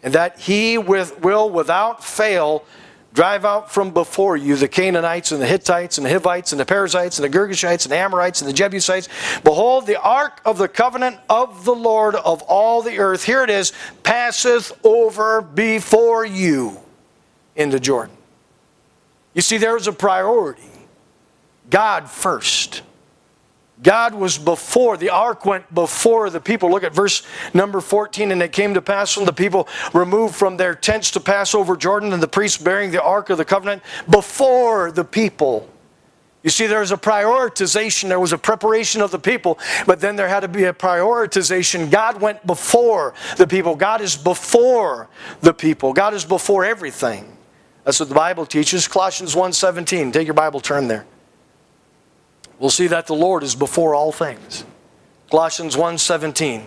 and 0.04 0.14
that 0.14 0.40
he 0.40 0.78
with, 0.78 1.20
will 1.22 1.50
without 1.50 2.04
fail 2.04 2.64
Drive 3.16 3.46
out 3.46 3.72
from 3.72 3.92
before 3.92 4.36
you 4.36 4.58
the 4.58 4.68
Canaanites 4.68 5.32
and 5.32 5.42
the 5.42 5.48
Hittites 5.48 5.98
and 5.98 6.06
the 6.06 6.12
Hivites 6.12 6.52
and 6.52 6.60
the 6.60 6.66
Perizzites 6.66 7.18
and 7.18 7.24
the 7.24 7.36
Girgashites 7.36 7.86
and 7.86 7.92
the 7.94 7.98
Amorites 7.98 8.42
and 8.42 8.50
the 8.50 8.54
Jebusites. 8.54 9.08
Behold, 9.42 9.88
the 9.88 10.00
ark 10.02 10.42
of 10.44 10.58
the 10.58 10.68
covenant 10.68 11.18
of 11.30 11.64
the 11.64 11.74
Lord 11.74 12.16
of 12.16 12.42
all 12.42 12.82
the 12.82 13.00
earth, 13.00 13.24
here 13.24 13.42
it 13.42 13.50
is, 13.50 13.72
passeth 14.04 14.78
over 14.84 15.42
before 15.42 16.26
you 16.26 16.78
into 17.56 17.80
Jordan. 17.80 18.18
You 19.34 19.42
see, 19.42 19.58
there's 19.60 19.88
a 19.88 19.94
priority 19.94 20.64
God 21.70 22.10
first. 22.10 22.82
God 23.84 24.16
was 24.16 24.38
before, 24.38 24.96
the 24.96 25.10
ark 25.10 25.46
went 25.46 25.74
before 25.74 26.30
the 26.30 26.40
people. 26.40 26.72
Look 26.72 26.84
at 26.84 26.94
verse 26.94 27.24
number 27.54 27.82
14. 27.82 28.32
And 28.32 28.42
it 28.42 28.54
came 28.54 28.74
to 28.74 28.82
pass 28.82 29.18
when 29.18 29.26
the 29.26 29.34
people 29.34 29.68
removed 29.94 30.36
from 30.36 30.58
their 30.58 30.74
tents 30.74 31.12
to 31.12 31.20
pass 31.20 31.54
over 31.54 31.76
Jordan, 31.76 32.14
and 32.14 32.24
the 32.24 32.28
priests 32.28 32.62
bearing 32.62 32.92
the 32.92 33.04
ark 33.04 33.30
of 33.30 33.38
the 33.38 33.46
covenant 33.46 33.84
before 34.10 34.92
the 34.92 35.04
people. 35.04 35.70
You 36.42 36.52
see, 36.52 36.68
there 36.68 36.82
was 36.82 36.92
a 36.92 36.98
prioritization, 36.98 38.08
there 38.08 38.20
was 38.20 38.32
a 38.32 38.38
preparation 38.38 39.02
of 39.02 39.10
the 39.10 39.18
people, 39.18 39.58
but 39.88 40.00
then 40.00 40.16
there 40.16 40.28
had 40.28 40.42
to 40.42 40.48
be 40.48 40.66
a 40.66 40.74
prioritization. 40.74 41.90
God 41.90 42.22
went 42.22 42.46
before 42.46 43.16
the 43.38 43.48
people. 43.48 43.76
God 43.76 44.00
is 44.00 44.16
before 44.16 45.10
the 45.42 45.54
people. 45.54 45.92
God 45.92 46.14
is 46.14 46.24
before 46.24 46.64
everything. 46.64 47.36
That's 47.84 48.00
what 48.00 48.10
the 48.10 48.16
Bible 48.16 48.46
teaches. 48.46 48.88
Colossians 48.88 49.36
1:17. 49.36 50.12
Take 50.12 50.28
your 50.28 50.36
Bible, 50.36 50.60
turn 50.60 50.88
there 50.88 51.06
we'll 52.60 52.70
see 52.70 52.88
that 52.88 53.08
the 53.08 53.16
Lord 53.16 53.44
is 53.44 53.56
before 53.56 53.96
all 53.96 54.12
things. 54.12 54.66
Colossians 55.30 55.76
1:17. 55.76 56.64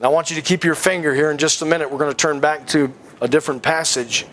Now 0.00 0.08
I 0.08 0.12
want 0.12 0.30
you 0.30 0.36
to 0.36 0.42
keep 0.42 0.64
your 0.64 0.74
finger 0.74 1.14
here 1.14 1.30
in 1.30 1.38
just 1.38 1.62
a 1.62 1.64
minute. 1.64 1.90
We're 1.90 1.98
going 1.98 2.10
to 2.10 2.16
turn 2.16 2.40
back 2.40 2.66
to 2.68 2.92
a 3.20 3.28
different 3.28 3.62
passage. 3.62 4.26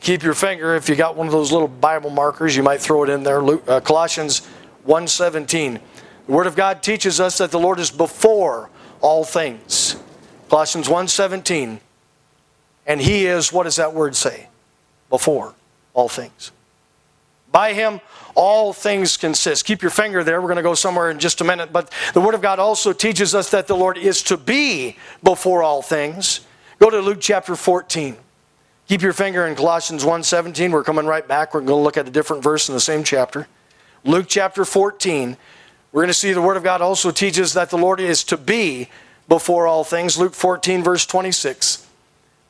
keep 0.00 0.22
your 0.22 0.34
finger. 0.34 0.74
If 0.74 0.90
you 0.90 0.94
got 0.94 1.16
one 1.16 1.26
of 1.26 1.32
those 1.32 1.52
little 1.52 1.68
Bible 1.68 2.10
markers, 2.10 2.54
you 2.54 2.62
might 2.62 2.82
throw 2.82 3.02
it 3.02 3.08
in 3.08 3.22
there. 3.22 3.40
Luke, 3.40 3.64
uh, 3.66 3.80
Colossians 3.80 4.42
1:17. 4.84 5.80
The 6.26 6.32
Word 6.32 6.46
of 6.46 6.56
God 6.56 6.82
teaches 6.82 7.20
us 7.20 7.38
that 7.38 7.50
the 7.50 7.58
Lord 7.58 7.78
is 7.78 7.90
before 7.90 8.68
all 9.00 9.24
things. 9.24 9.96
Colossians 10.48 10.88
1:17. 10.88 11.80
And 12.86 13.00
He 13.00 13.26
is, 13.26 13.52
what 13.52 13.64
does 13.64 13.76
that 13.76 13.94
word 13.94 14.14
say? 14.14 14.48
Before 15.10 15.54
all 15.94 16.08
things. 16.08 16.52
By 17.50 17.72
Him 17.72 18.00
all 18.36 18.72
things 18.72 19.16
consist. 19.16 19.64
Keep 19.64 19.82
your 19.82 19.90
finger 19.90 20.22
there. 20.22 20.40
We're 20.40 20.46
going 20.46 20.56
to 20.56 20.62
go 20.62 20.74
somewhere 20.74 21.10
in 21.10 21.18
just 21.18 21.40
a 21.40 21.44
minute. 21.44 21.72
But 21.72 21.92
the 22.14 22.20
Word 22.20 22.34
of 22.34 22.42
God 22.42 22.58
also 22.58 22.92
teaches 22.92 23.34
us 23.34 23.50
that 23.50 23.66
the 23.66 23.76
Lord 23.76 23.98
is 23.98 24.22
to 24.24 24.36
be 24.36 24.96
before 25.22 25.62
all 25.62 25.82
things. 25.82 26.40
Go 26.78 26.90
to 26.90 27.00
Luke 27.00 27.18
chapter 27.20 27.56
14. 27.56 28.16
Keep 28.88 29.02
your 29.02 29.14
finger 29.14 29.46
in 29.46 29.56
Colossians 29.56 30.04
1:17. 30.04 30.70
We're 30.70 30.84
coming 30.84 31.06
right 31.06 31.26
back. 31.26 31.54
We're 31.54 31.60
going 31.60 31.70
to 31.70 31.82
look 31.82 31.96
at 31.96 32.06
a 32.06 32.10
different 32.10 32.42
verse 32.42 32.68
in 32.68 32.74
the 32.74 32.80
same 32.80 33.02
chapter. 33.02 33.48
Luke 34.04 34.26
chapter 34.28 34.64
14. 34.64 35.36
We're 35.90 36.02
going 36.02 36.08
to 36.08 36.14
see 36.14 36.32
the 36.32 36.42
Word 36.42 36.58
of 36.58 36.62
God 36.62 36.82
also 36.82 37.10
teaches 37.10 37.54
that 37.54 37.70
the 37.70 37.78
Lord 37.78 38.00
is 38.00 38.22
to 38.24 38.36
be 38.36 38.90
before 39.28 39.66
all 39.66 39.82
things. 39.82 40.18
Luke 40.18 40.34
14, 40.34 40.84
verse 40.84 41.06
26. 41.06 41.86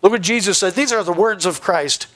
Look 0.03 0.13
what 0.13 0.23
Jesus 0.23 0.59
said. 0.59 0.75
These 0.75 0.93
are 0.93 1.05
the 1.05 1.13
words 1.13 1.47
of 1.47 1.61
Christ 1.61 2.09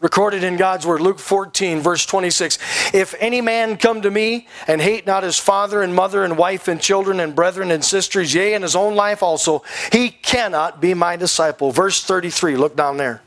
recorded 0.00 0.42
in 0.42 0.56
God's 0.56 0.86
word, 0.86 1.00
Luke 1.00 1.18
14, 1.18 1.80
verse 1.80 2.06
26. 2.06 2.58
If 2.94 3.14
any 3.20 3.40
man 3.40 3.76
come 3.76 4.02
to 4.02 4.10
me 4.10 4.48
and 4.66 4.80
hate 4.80 5.06
not 5.06 5.22
his 5.22 5.38
father 5.38 5.82
and 5.82 5.94
mother 5.94 6.24
and 6.24 6.38
wife 6.38 6.68
and 6.68 6.80
children 6.80 7.20
and 7.20 7.34
brethren 7.34 7.70
and 7.70 7.84
sisters, 7.84 8.32
yea, 8.32 8.54
and 8.54 8.64
his 8.64 8.74
own 8.74 8.94
life 8.94 9.22
also, 9.22 9.62
he 9.92 10.08
cannot 10.08 10.80
be 10.80 10.94
my 10.94 11.16
disciple. 11.16 11.70
Verse 11.70 12.02
33, 12.02 12.56
look 12.56 12.76
down 12.76 12.96
there. 12.96 13.22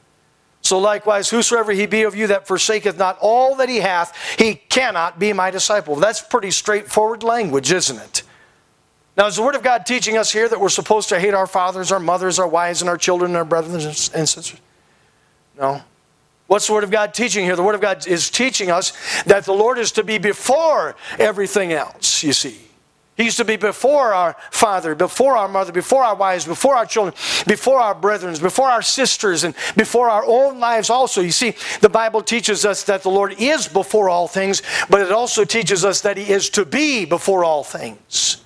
So 0.62 0.80
likewise, 0.80 1.30
whosoever 1.30 1.74
he 1.74 1.86
be 1.86 2.04
of 2.04 2.16
you 2.16 2.28
that 2.28 2.48
forsaketh 2.48 2.98
not 2.98 3.18
all 3.20 3.56
that 3.58 3.70
he 3.70 3.78
hath, 3.78 4.18
he 4.40 4.56
cannot 4.56 5.20
be 5.20 5.34
my 5.34 5.52
disciple. 5.52 5.96
That's 5.98 6.22
pretty 6.22 6.52
straightforward 6.52 7.22
language, 7.22 7.72
isn't 7.72 7.98
it? 7.98 8.24
Now, 9.16 9.28
is 9.28 9.36
the 9.36 9.44
Word 9.44 9.56
of 9.56 9.62
God 9.62 9.86
teaching 9.86 10.18
us 10.18 10.32
here 10.32 10.50
that 10.50 10.60
we're 10.60 10.70
supposed 10.70 11.10
to 11.10 11.20
hate 11.20 11.36
our 11.36 11.46
fathers, 11.46 11.92
our 11.92 12.00
mothers, 12.00 12.40
our 12.40 12.48
wives, 12.48 12.82
and 12.82 12.90
our 12.90 12.98
children, 12.98 13.32
and 13.32 13.38
our 13.38 13.46
brothers 13.46 14.10
and 14.10 14.28
sisters? 14.28 14.60
No. 15.60 15.84
What's 16.48 16.68
the 16.68 16.74
Word 16.74 16.84
of 16.84 16.92
God 16.92 17.14
teaching 17.14 17.46
here? 17.46 17.56
The 17.56 17.64
Word 17.64 17.76
of 17.76 17.82
God 17.82 18.06
is 18.06 18.30
teaching 18.30 18.70
us 18.70 18.94
that 19.24 19.46
the 19.46 19.54
Lord 19.54 19.78
is 19.78 19.92
to 19.94 20.04
be 20.04 20.18
before 20.18 20.96
everything 21.18 21.72
else, 21.72 22.24
you 22.24 22.34
see. 22.34 22.60
He's 23.16 23.36
to 23.36 23.46
be 23.46 23.58
before 23.58 24.14
our 24.14 24.36
father, 24.50 24.96
before 24.96 25.38
our 25.38 25.48
mother, 25.48 25.72
before 25.72 26.04
our 26.04 26.16
wives, 26.16 26.46
before 26.46 26.76
our 26.76 26.86
children, 26.86 27.14
before 27.46 27.80
our 27.80 27.94
brethren, 27.94 28.36
before 28.42 28.70
our 28.70 28.82
sisters, 28.82 29.44
and 29.44 29.54
before 29.78 30.10
our 30.10 30.26
own 30.26 30.60
lives 30.60 30.90
also. 30.90 31.22
You 31.22 31.32
see, 31.32 31.54
the 31.82 31.90
Bible 31.90 32.24
teaches 32.24 32.66
us 32.66 32.84
that 32.86 33.04
the 33.04 33.12
Lord 33.12 33.36
is 33.38 33.68
before 33.68 34.10
all 34.10 34.28
things, 34.28 34.64
but 34.90 35.02
it 35.02 35.12
also 35.12 35.46
teaches 35.46 35.86
us 35.86 36.02
that 36.02 36.18
He 36.18 36.32
is 36.32 36.50
to 36.52 36.66
be 36.66 37.06
before 37.06 37.44
all 37.44 37.64
things. 37.64 38.43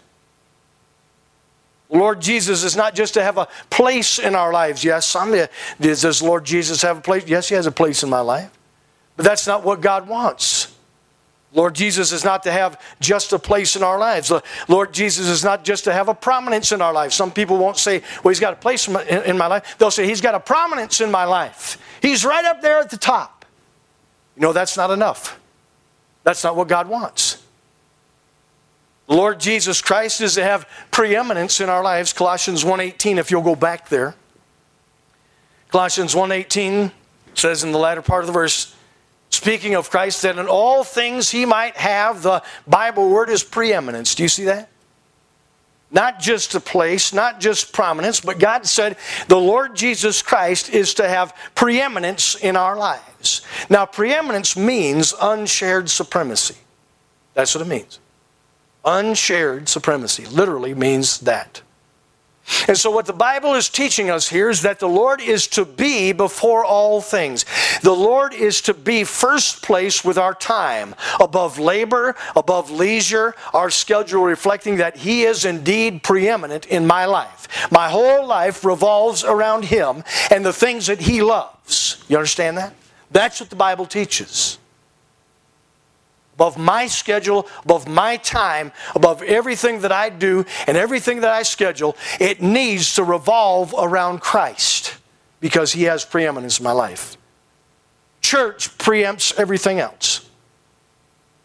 Lord 1.89 2.21
Jesus 2.21 2.63
is 2.63 2.75
not 2.75 2.95
just 2.95 3.13
to 3.13 3.23
have 3.23 3.37
a 3.37 3.47
place 3.69 4.19
in 4.19 4.35
our 4.35 4.51
lives. 4.51 4.83
Yes, 4.83 5.05
some 5.05 5.33
does 5.79 6.21
Lord 6.21 6.43
Jesus 6.45 6.81
have 6.81 6.97
a 6.97 7.01
place? 7.01 7.25
Yes, 7.27 7.47
He 7.49 7.55
has 7.55 7.65
a 7.65 7.71
place 7.71 8.03
in 8.03 8.09
my 8.09 8.19
life. 8.19 8.51
But 9.15 9.25
that's 9.25 9.47
not 9.47 9.63
what 9.63 9.81
God 9.81 10.07
wants. 10.07 10.75
Lord 11.53 11.73
Jesus 11.73 12.11
is 12.11 12.25
not 12.25 12.43
to 12.43 12.51
have 12.51 12.79
just 12.99 13.31
a 13.31 13.39
place 13.39 13.75
in 13.75 13.81
our 13.81 13.97
lives. 13.97 14.31
Lord 14.67 14.93
Jesus 14.93 15.27
is 15.27 15.43
not 15.43 15.63
just 15.63 15.85
to 15.85 15.93
have 15.93 16.09
a 16.09 16.13
prominence 16.13 16.71
in 16.71 16.81
our 16.81 16.93
lives. 16.93 17.15
Some 17.15 17.31
people 17.31 17.57
won't 17.57 17.77
say, 17.77 18.03
well, 18.23 18.31
he's 18.31 18.39
got 18.39 18.53
a 18.53 18.57
place 18.57 18.87
in 18.87 19.37
my 19.37 19.47
life. 19.47 19.75
They'll 19.79 19.89
say, 19.89 20.05
he's 20.05 20.21
got 20.21 20.35
a 20.35 20.39
prominence 20.39 21.01
in 21.01 21.09
my 21.09 21.23
life. 21.23 21.81
He's 22.01 22.25
right 22.25 22.45
up 22.45 22.61
there 22.61 22.79
at 22.79 22.89
the 22.89 22.97
top. 22.97 23.45
You 24.35 24.43
know, 24.43 24.53
that's 24.53 24.77
not 24.77 24.91
enough. 24.91 25.39
That's 26.23 26.43
not 26.43 26.55
what 26.55 26.67
God 26.67 26.87
wants. 26.87 27.26
Lord 29.07 29.39
Jesus 29.39 29.81
Christ 29.81 30.21
is 30.21 30.35
to 30.35 30.43
have 30.43 30.67
preeminence 30.91 31.61
in 31.61 31.69
our 31.69 31.83
lives. 31.83 32.13
Colossians 32.13 32.63
1:18 32.63 33.17
if 33.17 33.31
you'll 33.31 33.41
go 33.41 33.55
back 33.55 33.89
there. 33.89 34.15
Colossians 35.71 36.13
1:18 36.13 36.91
says 37.33 37.63
in 37.63 37.71
the 37.71 37.79
latter 37.79 38.01
part 38.01 38.23
of 38.23 38.27
the 38.27 38.33
verse 38.33 38.73
speaking 39.29 39.75
of 39.75 39.89
Christ 39.89 40.21
that 40.23 40.37
in 40.37 40.47
all 40.47 40.83
things 40.83 41.31
he 41.31 41.45
might 41.45 41.77
have 41.77 42.21
the 42.21 42.41
Bible 42.65 43.09
word 43.09 43.29
is 43.29 43.43
preeminence. 43.43 44.15
Do 44.15 44.23
you 44.23 44.29
see 44.29 44.45
that? 44.45 44.69
Not 45.89 46.19
just 46.19 46.53
a 46.53 46.59
place, 46.59 47.13
not 47.13 47.39
just 47.39 47.71
prominence, 47.71 48.19
but 48.19 48.39
God 48.39 48.65
said 48.65 48.97
the 49.29 49.39
Lord 49.39 49.73
Jesus 49.75 50.21
Christ 50.21 50.69
is 50.69 50.93
to 50.95 51.07
have 51.07 51.33
preeminence 51.55 52.35
in 52.35 52.57
our 52.57 52.75
lives. 52.75 53.41
Now, 53.69 53.85
preeminence 53.85 54.57
means 54.57 55.13
unshared 55.21 55.89
supremacy. 55.89 56.57
That's 57.35 57.55
what 57.55 57.61
it 57.61 57.69
means. 57.69 57.99
Unshared 58.87 59.67
supremacy 59.67 60.25
literally 60.27 60.73
means 60.73 61.19
that. 61.19 61.61
And 62.69 62.77
so, 62.77 62.89
what 62.89 63.05
the 63.05 63.11
Bible 63.11 63.53
is 63.55 63.67
teaching 63.67 64.09
us 64.09 64.29
here 64.29 64.49
is 64.49 64.61
that 64.61 64.79
the 64.79 64.87
Lord 64.87 65.19
is 65.19 65.45
to 65.47 65.65
be 65.65 66.13
before 66.13 66.63
all 66.63 67.01
things. 67.01 67.43
The 67.81 67.91
Lord 67.91 68.33
is 68.33 68.61
to 68.61 68.73
be 68.73 69.03
first 69.03 69.61
place 69.61 70.05
with 70.05 70.17
our 70.17 70.33
time, 70.33 70.95
above 71.19 71.59
labor, 71.59 72.15
above 72.37 72.71
leisure, 72.71 73.35
our 73.53 73.69
schedule 73.69 74.23
reflecting 74.23 74.77
that 74.77 74.95
He 74.95 75.23
is 75.23 75.43
indeed 75.43 76.01
preeminent 76.01 76.65
in 76.67 76.87
my 76.87 77.03
life. 77.03 77.69
My 77.69 77.89
whole 77.89 78.25
life 78.25 78.63
revolves 78.63 79.25
around 79.25 79.65
Him 79.65 80.05
and 80.31 80.45
the 80.45 80.53
things 80.53 80.87
that 80.87 81.01
He 81.01 81.21
loves. 81.21 82.05
You 82.07 82.15
understand 82.15 82.57
that? 82.57 82.73
That's 83.11 83.41
what 83.41 83.49
the 83.49 83.57
Bible 83.57 83.85
teaches 83.85 84.59
above 86.37 86.55
my 86.55 86.85
schedule, 86.85 87.47
above 87.63 87.87
my 87.87 88.15
time, 88.17 88.71
above 88.93 89.23
everything 89.23 89.81
that 89.81 89.91
I 89.91 90.09
do 90.09 90.45
and 90.67 90.77
everything 90.77 91.21
that 91.21 91.31
I 91.31 91.41
schedule, 91.41 91.97
it 92.19 92.43
needs 92.43 92.93
to 92.93 93.03
revolve 93.03 93.73
around 93.75 94.21
Christ 94.21 94.95
because 95.39 95.73
He 95.73 95.83
has 95.83 96.05
preeminence 96.05 96.59
in 96.59 96.63
my 96.63 96.73
life. 96.73 97.17
Church 98.21 98.77
preempts 98.77 99.35
everything 99.39 99.79
else. 99.79 100.29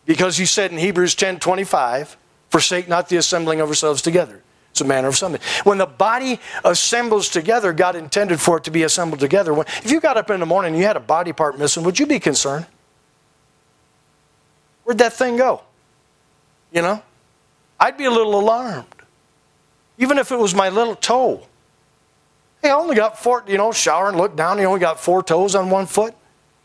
Because 0.04 0.36
He 0.36 0.44
said 0.44 0.72
in 0.72 0.76
Hebrews 0.76 1.14
10 1.14 1.40
25, 1.40 2.18
forsake 2.50 2.86
not 2.86 3.08
the 3.08 3.16
assembling 3.16 3.62
of 3.62 3.70
ourselves 3.70 4.02
together. 4.02 4.42
It's 4.72 4.82
a 4.82 4.84
manner 4.84 5.08
of 5.08 5.16
something. 5.16 5.40
When 5.64 5.78
the 5.78 5.86
body 5.86 6.38
assembles 6.66 7.30
together, 7.30 7.72
God 7.72 7.96
intended 7.96 8.42
for 8.42 8.58
it 8.58 8.64
to 8.64 8.70
be 8.70 8.82
assembled 8.82 9.20
together. 9.20 9.58
If 9.58 9.90
you 9.90 10.00
got 10.00 10.18
up 10.18 10.28
in 10.28 10.38
the 10.38 10.46
morning 10.46 10.74
and 10.74 10.78
you 10.78 10.86
had 10.86 10.96
a 10.98 11.00
body 11.00 11.32
part 11.32 11.58
missing, 11.58 11.82
would 11.84 11.98
you 11.98 12.04
be 12.04 12.20
concerned? 12.20 12.66
Where'd 14.84 14.98
that 14.98 15.12
thing 15.12 15.36
go? 15.36 15.62
You 16.72 16.82
know? 16.82 17.02
I'd 17.78 17.96
be 17.96 18.04
a 18.04 18.10
little 18.10 18.38
alarmed. 18.38 18.86
Even 19.98 20.18
if 20.18 20.32
it 20.32 20.38
was 20.38 20.54
my 20.54 20.68
little 20.68 20.96
toe. 20.96 21.46
Hey, 22.62 22.70
I 22.70 22.74
only 22.74 22.94
got 22.94 23.18
four, 23.18 23.44
you 23.46 23.58
know, 23.58 23.72
shower 23.72 24.08
and 24.08 24.16
look 24.16 24.36
down, 24.36 24.58
you 24.58 24.64
only 24.64 24.80
got 24.80 25.00
four 25.00 25.22
toes 25.22 25.54
on 25.54 25.68
one 25.68 25.86
foot. 25.86 26.14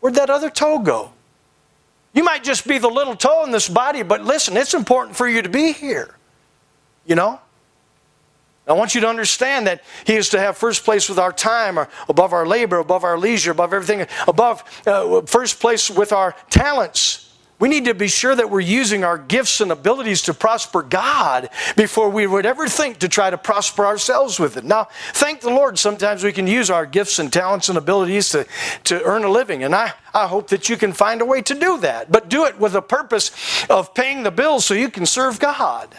Where'd 0.00 0.14
that 0.14 0.30
other 0.30 0.48
toe 0.48 0.78
go? 0.78 1.12
You 2.12 2.24
might 2.24 2.42
just 2.42 2.66
be 2.66 2.78
the 2.78 2.88
little 2.88 3.16
toe 3.16 3.44
in 3.44 3.50
this 3.50 3.68
body, 3.68 4.02
but 4.02 4.24
listen, 4.24 4.56
it's 4.56 4.74
important 4.74 5.16
for 5.16 5.28
you 5.28 5.42
to 5.42 5.48
be 5.48 5.72
here. 5.72 6.14
You 7.06 7.16
know? 7.16 7.40
I 8.66 8.74
want 8.74 8.94
you 8.94 9.00
to 9.00 9.08
understand 9.08 9.66
that 9.66 9.82
He 10.04 10.14
is 10.14 10.28
to 10.30 10.38
have 10.38 10.56
first 10.56 10.84
place 10.84 11.08
with 11.08 11.18
our 11.18 11.32
time, 11.32 11.78
or 11.78 11.88
above 12.08 12.32
our 12.32 12.46
labor, 12.46 12.78
above 12.78 13.02
our 13.02 13.18
leisure, 13.18 13.50
above 13.50 13.72
everything, 13.72 14.06
above 14.26 14.62
uh, 14.86 15.22
first 15.22 15.58
place 15.58 15.90
with 15.90 16.12
our 16.12 16.36
talents. 16.50 17.27
We 17.58 17.68
need 17.68 17.86
to 17.86 17.94
be 17.94 18.06
sure 18.06 18.36
that 18.36 18.50
we're 18.50 18.60
using 18.60 19.02
our 19.02 19.18
gifts 19.18 19.60
and 19.60 19.72
abilities 19.72 20.22
to 20.22 20.34
prosper 20.34 20.80
God 20.82 21.50
before 21.76 22.08
we 22.08 22.24
would 22.24 22.46
ever 22.46 22.68
think 22.68 22.98
to 22.98 23.08
try 23.08 23.30
to 23.30 23.38
prosper 23.38 23.84
ourselves 23.84 24.38
with 24.38 24.56
it. 24.56 24.64
Now, 24.64 24.88
thank 25.12 25.40
the 25.40 25.50
Lord, 25.50 25.76
sometimes 25.76 26.22
we 26.22 26.32
can 26.32 26.46
use 26.46 26.70
our 26.70 26.86
gifts 26.86 27.18
and 27.18 27.32
talents 27.32 27.68
and 27.68 27.76
abilities 27.76 28.28
to, 28.28 28.46
to 28.84 29.02
earn 29.02 29.24
a 29.24 29.28
living. 29.28 29.64
And 29.64 29.74
I, 29.74 29.92
I 30.14 30.28
hope 30.28 30.48
that 30.48 30.68
you 30.68 30.76
can 30.76 30.92
find 30.92 31.20
a 31.20 31.24
way 31.24 31.42
to 31.42 31.54
do 31.54 31.78
that. 31.80 32.12
But 32.12 32.28
do 32.28 32.44
it 32.44 32.60
with 32.60 32.76
a 32.76 32.82
purpose 32.82 33.32
of 33.68 33.92
paying 33.92 34.22
the 34.22 34.30
bills 34.30 34.64
so 34.64 34.74
you 34.74 34.88
can 34.88 35.04
serve 35.04 35.40
God. 35.40 35.92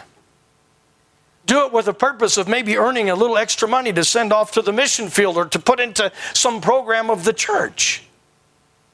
Do 1.44 1.66
it 1.66 1.72
with 1.72 1.88
a 1.88 1.94
purpose 1.94 2.38
of 2.38 2.48
maybe 2.48 2.78
earning 2.78 3.10
a 3.10 3.14
little 3.14 3.36
extra 3.36 3.68
money 3.68 3.92
to 3.92 4.04
send 4.04 4.32
off 4.32 4.52
to 4.52 4.62
the 4.62 4.72
mission 4.72 5.08
field 5.10 5.36
or 5.36 5.44
to 5.46 5.58
put 5.58 5.78
into 5.78 6.10
some 6.32 6.62
program 6.62 7.10
of 7.10 7.24
the 7.24 7.32
church. 7.34 8.04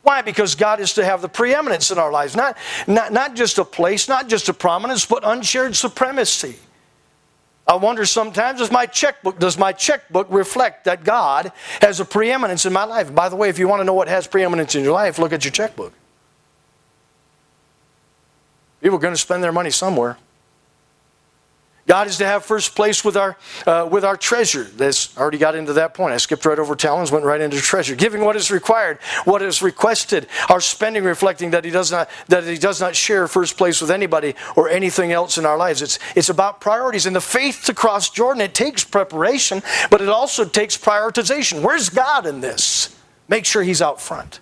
Why? 0.07 0.23
Because 0.23 0.55
God 0.55 0.79
is 0.79 0.93
to 0.95 1.05
have 1.05 1.21
the 1.21 1.29
preeminence 1.29 1.91
in 1.91 1.99
our 1.99 2.13
lives. 2.13 2.37
Not, 2.37 2.57
not, 2.87 3.13
not 3.13 3.35
just 3.35 3.59
a 3.59 3.65
place, 3.65 4.09
not 4.09 4.29
just 4.29 4.49
a 4.49 4.55
prominence, 4.55 5.05
but 5.05 5.25
unshared 5.25 5.75
supremacy. 5.75 6.55
I 7.67 7.75
wonder 7.75 8.07
sometimes, 8.07 8.61
does 8.61 8.71
my 8.71 8.87
checkbook, 8.87 9.41
does 9.41 9.59
my 9.59 9.73
checkbook 9.73 10.29
reflect 10.31 10.85
that 10.85 11.03
God 11.03 11.51
has 11.81 11.99
a 11.99 12.05
preeminence 12.05 12.65
in 12.65 12.73
my 12.73 12.85
life? 12.85 13.13
By 13.13 13.29
the 13.29 13.35
way, 13.35 13.49
if 13.49 13.59
you 13.59 13.67
want 13.67 13.81
to 13.81 13.85
know 13.85 13.95
what 13.95 14.07
has 14.07 14.29
preeminence 14.29 14.77
in 14.77 14.85
your 14.85 14.93
life, 14.93 15.19
look 15.19 15.33
at 15.33 15.45
your 15.45 15.51
checkbook. 15.51 15.93
People 18.81 18.99
are 18.99 19.03
going 19.03 19.13
to 19.13 19.21
spend 19.21 19.43
their 19.43 19.51
money 19.51 19.71
somewhere. 19.71 20.19
God 21.87 22.09
is 22.09 22.17
to 22.19 22.27
have 22.27 22.45
first 22.45 22.75
place 22.75 23.05
with 23.05 23.17
our, 23.17 23.37
uh, 23.65 23.89
with 23.89 24.05
our 24.05 24.17
treasure. 24.17 24.65
This 24.65 25.17
already 25.17 25.39
got 25.39 25.55
into 25.55 25.75
that 25.75 25.95
point. 25.95 26.15
I 26.15 26.17
skipped 26.17 26.45
right 26.45 26.59
over 26.59 26.75
talents, 26.75 27.13
went 27.13 27.25
right 27.25 27.41
into 27.41 27.61
treasure. 27.61 27.95
Giving 27.95 28.25
what 28.25 28.35
is 28.35 28.51
required, 28.51 28.99
what 29.25 29.41
is 29.41 29.63
requested. 29.63 30.27
Our 30.49 30.61
spending 30.61 31.05
reflecting 31.05 31.53
that 31.53 31.65
He 31.65 31.71
does 31.71 31.93
not, 31.93 32.11
that 32.27 32.43
he 32.45 32.59
does 32.59 32.81
not 32.81 32.97
share 32.97 33.29
first 33.29 33.57
place 33.57 33.81
with 33.81 33.93
anybody 33.93 34.35
or 34.57 34.69
anything 34.69 35.13
else 35.13 35.39
in 35.39 35.47
our 35.47 35.57
lives. 35.57 35.81
It's, 35.81 36.01
it's 36.17 36.29
about 36.29 36.61
priorities. 36.61 37.07
And 37.07 37.15
the 37.15 37.21
faith 37.21 37.63
to 37.67 37.75
cross 37.75 38.11
Jordan, 38.11 38.43
it 38.43 38.55
takes 38.55 38.83
preparation, 38.83 39.63
but 39.89 40.01
it 40.01 40.09
also 40.09 40.45
takes 40.45 40.77
prioritization. 40.77 41.63
Where's 41.63 41.89
God 41.89 42.27
in 42.27 42.41
this? 42.41 42.97
Make 43.29 43.45
sure 43.45 43.63
He's 43.63 43.81
out 43.81 44.01
front. 44.01 44.41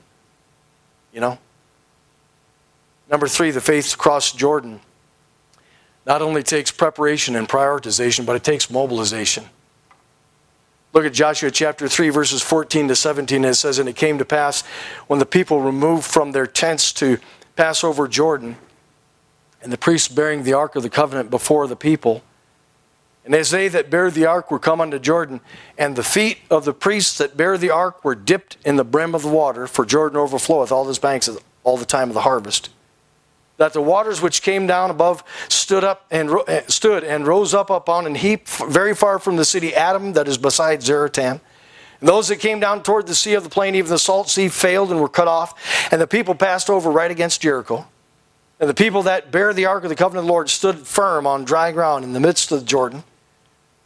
You 1.12 1.20
know? 1.20 1.38
Number 3.10 3.28
three, 3.28 3.50
the 3.50 3.60
faith 3.60 3.90
to 3.90 3.96
cross 3.98 4.32
Jordan 4.32 4.80
not 6.06 6.22
only 6.22 6.42
takes 6.42 6.70
preparation 6.70 7.36
and 7.36 7.48
prioritization, 7.48 8.26
but 8.26 8.36
it 8.36 8.44
takes 8.44 8.70
mobilization. 8.70 9.44
Look 10.92 11.04
at 11.04 11.12
Joshua 11.12 11.50
chapter 11.50 11.88
3, 11.88 12.10
verses 12.10 12.40
14 12.40 12.88
to 12.88 12.96
17. 12.96 13.44
It 13.44 13.54
says, 13.54 13.78
And 13.78 13.88
it 13.88 13.96
came 13.96 14.18
to 14.18 14.24
pass 14.24 14.62
when 15.06 15.18
the 15.18 15.26
people 15.26 15.60
removed 15.60 16.04
from 16.04 16.32
their 16.32 16.46
tents 16.46 16.92
to 16.94 17.18
pass 17.56 17.82
over 17.82 18.06
Jordan, 18.06 18.56
and 19.62 19.72
the 19.72 19.78
priests 19.78 20.08
bearing 20.08 20.44
the 20.44 20.52
ark 20.52 20.76
of 20.76 20.82
the 20.82 20.90
covenant 20.90 21.30
before 21.30 21.66
the 21.66 21.76
people, 21.76 22.22
and 23.24 23.34
as 23.34 23.50
they 23.50 23.68
that 23.68 23.88
bear 23.88 24.10
the 24.10 24.26
ark 24.26 24.50
were 24.50 24.58
come 24.58 24.82
unto 24.82 24.98
Jordan, 24.98 25.40
and 25.78 25.96
the 25.96 26.02
feet 26.02 26.38
of 26.50 26.66
the 26.66 26.74
priests 26.74 27.16
that 27.18 27.38
bear 27.38 27.56
the 27.56 27.70
ark 27.70 28.04
were 28.04 28.14
dipped 28.14 28.58
in 28.66 28.76
the 28.76 28.84
brim 28.84 29.14
of 29.14 29.22
the 29.22 29.28
water, 29.28 29.66
for 29.66 29.86
Jordan 29.86 30.18
overfloweth 30.18 30.70
all 30.70 30.86
his 30.86 30.98
banks 30.98 31.30
all 31.62 31.78
the 31.78 31.86
time 31.86 32.10
of 32.10 32.14
the 32.14 32.20
harvest 32.20 32.68
that 33.56 33.72
the 33.72 33.80
waters 33.80 34.20
which 34.20 34.42
came 34.42 34.66
down 34.66 34.90
above 34.90 35.22
stood 35.48 35.84
up 35.84 36.06
and 36.10 36.30
eh, 36.48 36.62
stood 36.66 37.04
and 37.04 37.26
rose 37.26 37.54
up 37.54 37.70
upon 37.70 38.06
an 38.06 38.14
heap 38.14 38.48
very 38.48 38.94
far 38.94 39.18
from 39.18 39.36
the 39.36 39.44
city 39.44 39.74
Adam 39.74 40.12
that 40.14 40.26
is 40.26 40.38
beside 40.38 40.80
Zaretan. 40.80 41.40
And 42.00 42.08
those 42.08 42.28
that 42.28 42.36
came 42.36 42.60
down 42.60 42.82
toward 42.82 43.06
the 43.06 43.14
sea 43.14 43.34
of 43.34 43.44
the 43.44 43.50
plain, 43.50 43.74
even 43.74 43.90
the 43.90 43.98
salt 43.98 44.28
sea, 44.28 44.48
failed 44.48 44.90
and 44.90 45.00
were 45.00 45.08
cut 45.08 45.28
off, 45.28 45.88
and 45.92 46.00
the 46.00 46.06
people 46.06 46.34
passed 46.34 46.68
over 46.68 46.90
right 46.90 47.10
against 47.10 47.40
Jericho. 47.40 47.86
And 48.60 48.68
the 48.68 48.74
people 48.74 49.02
that 49.04 49.30
bear 49.30 49.52
the 49.52 49.66
ark 49.66 49.84
of 49.84 49.90
the 49.90 49.96
covenant 49.96 50.24
of 50.24 50.26
the 50.26 50.32
Lord 50.32 50.48
stood 50.48 50.78
firm 50.86 51.26
on 51.26 51.44
dry 51.44 51.72
ground 51.72 52.04
in 52.04 52.12
the 52.12 52.20
midst 52.20 52.52
of 52.52 52.60
the 52.60 52.66
Jordan. 52.66 53.04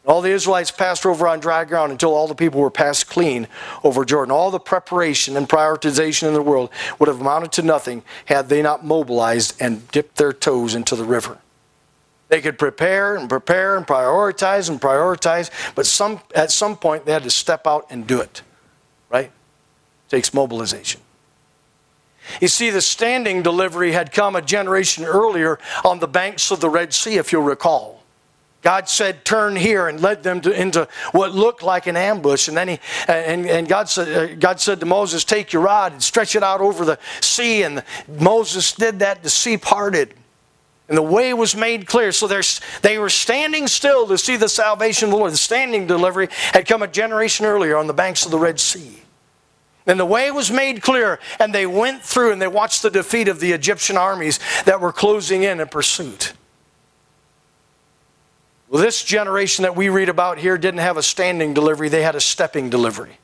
All 0.08 0.22
the 0.22 0.30
Israelites 0.30 0.70
passed 0.70 1.04
over 1.04 1.28
on 1.28 1.38
dry 1.38 1.66
ground 1.66 1.92
until 1.92 2.14
all 2.14 2.26
the 2.26 2.34
people 2.34 2.62
were 2.62 2.70
passed 2.70 3.10
clean 3.10 3.46
over 3.84 4.06
Jordan. 4.06 4.32
All 4.32 4.50
the 4.50 4.58
preparation 4.58 5.36
and 5.36 5.46
prioritization 5.46 6.26
in 6.26 6.32
the 6.32 6.40
world 6.40 6.70
would 6.98 7.08
have 7.08 7.20
amounted 7.20 7.52
to 7.52 7.62
nothing 7.62 8.02
had 8.24 8.48
they 8.48 8.62
not 8.62 8.82
mobilized 8.82 9.54
and 9.60 9.86
dipped 9.90 10.16
their 10.16 10.32
toes 10.32 10.74
into 10.74 10.96
the 10.96 11.04
river. 11.04 11.36
They 12.28 12.40
could 12.40 12.58
prepare 12.58 13.16
and 13.16 13.28
prepare 13.28 13.76
and 13.76 13.86
prioritize 13.86 14.70
and 14.70 14.80
prioritize, 14.80 15.50
but 15.74 15.84
some, 15.84 16.22
at 16.34 16.50
some 16.50 16.78
point 16.78 17.04
they 17.04 17.12
had 17.12 17.24
to 17.24 17.30
step 17.30 17.66
out 17.66 17.86
and 17.90 18.06
do 18.06 18.18
it. 18.22 18.40
Right? 19.10 19.30
Takes 20.08 20.32
mobilization. 20.32 21.02
You 22.40 22.48
see, 22.48 22.70
the 22.70 22.80
standing 22.80 23.42
delivery 23.42 23.92
had 23.92 24.12
come 24.12 24.36
a 24.36 24.42
generation 24.42 25.04
earlier 25.04 25.58
on 25.84 25.98
the 25.98 26.08
banks 26.08 26.50
of 26.50 26.60
the 26.60 26.70
Red 26.70 26.94
Sea, 26.94 27.18
if 27.18 27.30
you'll 27.30 27.42
recall. 27.42 27.97
God 28.62 28.88
said, 28.88 29.24
"Turn 29.24 29.54
here," 29.54 29.86
and 29.86 30.00
led 30.00 30.22
them 30.22 30.40
to, 30.40 30.50
into 30.50 30.88
what 31.12 31.32
looked 31.32 31.62
like 31.62 31.86
an 31.86 31.96
ambush. 31.96 32.48
And 32.48 32.56
then 32.56 32.68
he 32.68 32.80
and, 33.06 33.46
and 33.46 33.68
God 33.68 33.88
said, 33.88 34.08
uh, 34.08 34.34
God 34.34 34.60
said 34.60 34.80
to 34.80 34.86
Moses, 34.86 35.24
"Take 35.24 35.52
your 35.52 35.62
rod 35.62 35.92
and 35.92 36.02
stretch 36.02 36.34
it 36.34 36.42
out 36.42 36.60
over 36.60 36.84
the 36.84 36.98
sea." 37.20 37.62
And 37.62 37.84
Moses 38.08 38.72
did 38.72 38.98
that. 38.98 39.22
The 39.22 39.30
sea 39.30 39.56
parted, 39.56 40.14
and 40.88 40.98
the 40.98 41.02
way 41.02 41.32
was 41.34 41.54
made 41.54 41.86
clear. 41.86 42.10
So 42.10 42.26
they 42.82 42.98
were 42.98 43.10
standing 43.10 43.68
still 43.68 44.08
to 44.08 44.18
see 44.18 44.36
the 44.36 44.48
salvation 44.48 45.06
of 45.06 45.12
the 45.12 45.18
Lord. 45.18 45.32
The 45.32 45.36
standing 45.36 45.86
delivery 45.86 46.28
had 46.52 46.66
come 46.66 46.82
a 46.82 46.88
generation 46.88 47.46
earlier 47.46 47.76
on 47.76 47.86
the 47.86 47.94
banks 47.94 48.24
of 48.24 48.32
the 48.32 48.38
Red 48.38 48.58
Sea. 48.58 49.02
And 49.86 49.98
the 49.98 50.04
way 50.04 50.30
was 50.30 50.50
made 50.50 50.82
clear, 50.82 51.18
and 51.38 51.54
they 51.54 51.64
went 51.64 52.02
through 52.02 52.32
and 52.32 52.42
they 52.42 52.48
watched 52.48 52.82
the 52.82 52.90
defeat 52.90 53.28
of 53.28 53.40
the 53.40 53.52
Egyptian 53.52 53.96
armies 53.96 54.38
that 54.66 54.80
were 54.82 54.92
closing 54.92 55.44
in 55.44 55.60
in 55.60 55.68
pursuit. 55.68 56.34
Well, 58.68 58.82
this 58.82 59.02
generation 59.02 59.62
that 59.62 59.76
we 59.76 59.88
read 59.88 60.08
about 60.08 60.38
here 60.38 60.58
didn't 60.58 60.80
have 60.80 60.96
a 60.96 61.02
standing 61.02 61.54
delivery, 61.54 61.88
they 61.88 62.02
had 62.02 62.16
a 62.16 62.20
stepping 62.20 62.70
delivery. 62.70 63.18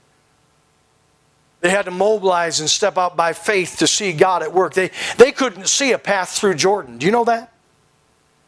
They 1.61 1.70
had 1.70 1.87
to 1.87 1.90
mobilize 1.90 2.61
and 2.61 2.68
step 2.68 2.98
out 2.98 3.16
by 3.16 3.33
faith 3.33 3.78
to 3.78 3.87
see 3.87 4.12
God 4.12 4.42
at 4.42 4.52
work. 4.52 4.74
They, 4.74 4.90
they 5.16 5.33
couldn't 5.33 5.66
see 5.66 5.92
a 5.92 5.98
path 5.98 6.30
through 6.30 6.57
Jordan. 6.57 6.98
Do 6.98 7.07
you 7.07 7.12
know 7.12 7.24
that? 7.24 7.54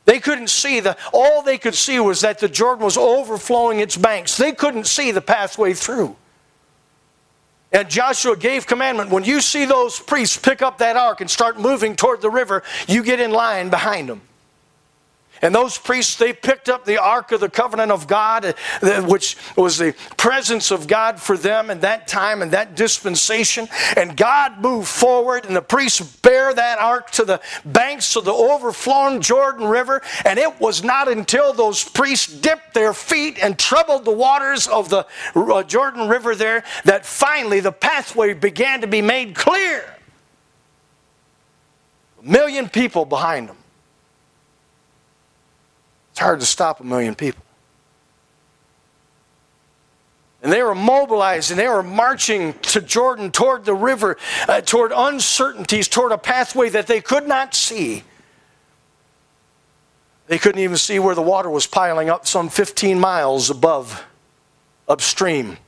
They 0.04 0.20
couldn't 0.20 0.50
see 0.50 0.80
the 0.80 0.96
all 1.12 1.42
they 1.42 1.58
could 1.58 1.74
see 1.74 1.98
was 1.98 2.20
that 2.20 2.38
the 2.38 2.48
Jordan 2.48 2.84
was 2.84 2.96
overflowing 2.96 3.80
its 3.80 3.96
banks. 3.96 4.36
They 4.36 4.52
couldn't 4.52 4.86
see 4.86 5.10
the 5.10 5.20
pathway 5.20 5.72
through. 5.72 6.14
And 7.72 7.90
Joshua 7.90 8.36
gave 8.36 8.66
commandment 8.66 9.10
when 9.10 9.24
you 9.24 9.40
see 9.40 9.64
those 9.64 9.98
priests 9.98 10.36
pick 10.36 10.62
up 10.62 10.78
that 10.78 10.96
ark 10.96 11.20
and 11.20 11.28
start 11.28 11.58
moving 11.58 11.96
toward 11.96 12.22
the 12.22 12.30
river, 12.30 12.62
you 12.86 13.02
get 13.02 13.18
in 13.18 13.32
line 13.32 13.68
behind 13.68 14.08
them. 14.08 14.20
And 15.42 15.54
those 15.54 15.78
priests, 15.78 16.16
they 16.16 16.32
picked 16.32 16.68
up 16.68 16.84
the 16.84 16.98
Ark 16.98 17.32
of 17.32 17.40
the 17.40 17.48
Covenant 17.48 17.92
of 17.92 18.06
God, 18.06 18.54
uh, 18.82 19.02
which 19.02 19.36
was 19.56 19.78
the 19.78 19.94
presence 20.16 20.70
of 20.70 20.86
God 20.86 21.20
for 21.20 21.36
them 21.36 21.70
in 21.70 21.80
that 21.80 22.08
time 22.08 22.42
and 22.42 22.52
that 22.52 22.74
dispensation. 22.74 23.68
And 23.96 24.16
God 24.16 24.60
moved 24.60 24.88
forward, 24.88 25.44
and 25.44 25.54
the 25.54 25.62
priests 25.62 26.00
bear 26.00 26.54
that 26.54 26.78
Ark 26.78 27.10
to 27.12 27.24
the 27.24 27.40
banks 27.64 28.16
of 28.16 28.24
the 28.24 28.32
overflowing 28.32 29.20
Jordan 29.20 29.66
River. 29.66 30.02
And 30.24 30.38
it 30.38 30.60
was 30.60 30.82
not 30.82 31.08
until 31.08 31.52
those 31.52 31.84
priests 31.84 32.32
dipped 32.32 32.74
their 32.74 32.92
feet 32.92 33.38
and 33.42 33.58
troubled 33.58 34.04
the 34.04 34.12
waters 34.12 34.66
of 34.68 34.88
the 34.88 35.06
uh, 35.34 35.62
Jordan 35.62 36.08
River 36.08 36.34
there 36.34 36.64
that 36.84 37.04
finally 37.04 37.60
the 37.60 37.72
pathway 37.72 38.34
began 38.34 38.80
to 38.80 38.86
be 38.86 39.02
made 39.02 39.34
clear. 39.34 39.84
A 42.20 42.28
million 42.28 42.68
people 42.68 43.04
behind 43.04 43.48
them. 43.48 43.56
It's 46.16 46.22
hard 46.22 46.40
to 46.40 46.46
stop 46.46 46.80
a 46.80 46.82
million 46.82 47.14
people. 47.14 47.42
And 50.42 50.50
they 50.50 50.62
were 50.62 50.74
mobilized 50.74 51.50
and 51.50 51.60
they 51.60 51.68
were 51.68 51.82
marching 51.82 52.54
to 52.54 52.80
Jordan 52.80 53.30
toward 53.30 53.66
the 53.66 53.74
river, 53.74 54.16
uh, 54.48 54.62
toward 54.62 54.92
uncertainties, 54.96 55.88
toward 55.88 56.12
a 56.12 56.16
pathway 56.18 56.70
that 56.70 56.86
they 56.86 57.02
could 57.02 57.28
not 57.28 57.54
see. 57.54 58.02
They 60.26 60.38
couldn't 60.38 60.62
even 60.62 60.78
see 60.78 60.98
where 60.98 61.14
the 61.14 61.20
water 61.20 61.50
was 61.50 61.66
piling 61.66 62.08
up 62.08 62.26
some 62.26 62.48
15 62.48 62.98
miles 62.98 63.50
above, 63.50 64.02
upstream, 64.88 65.58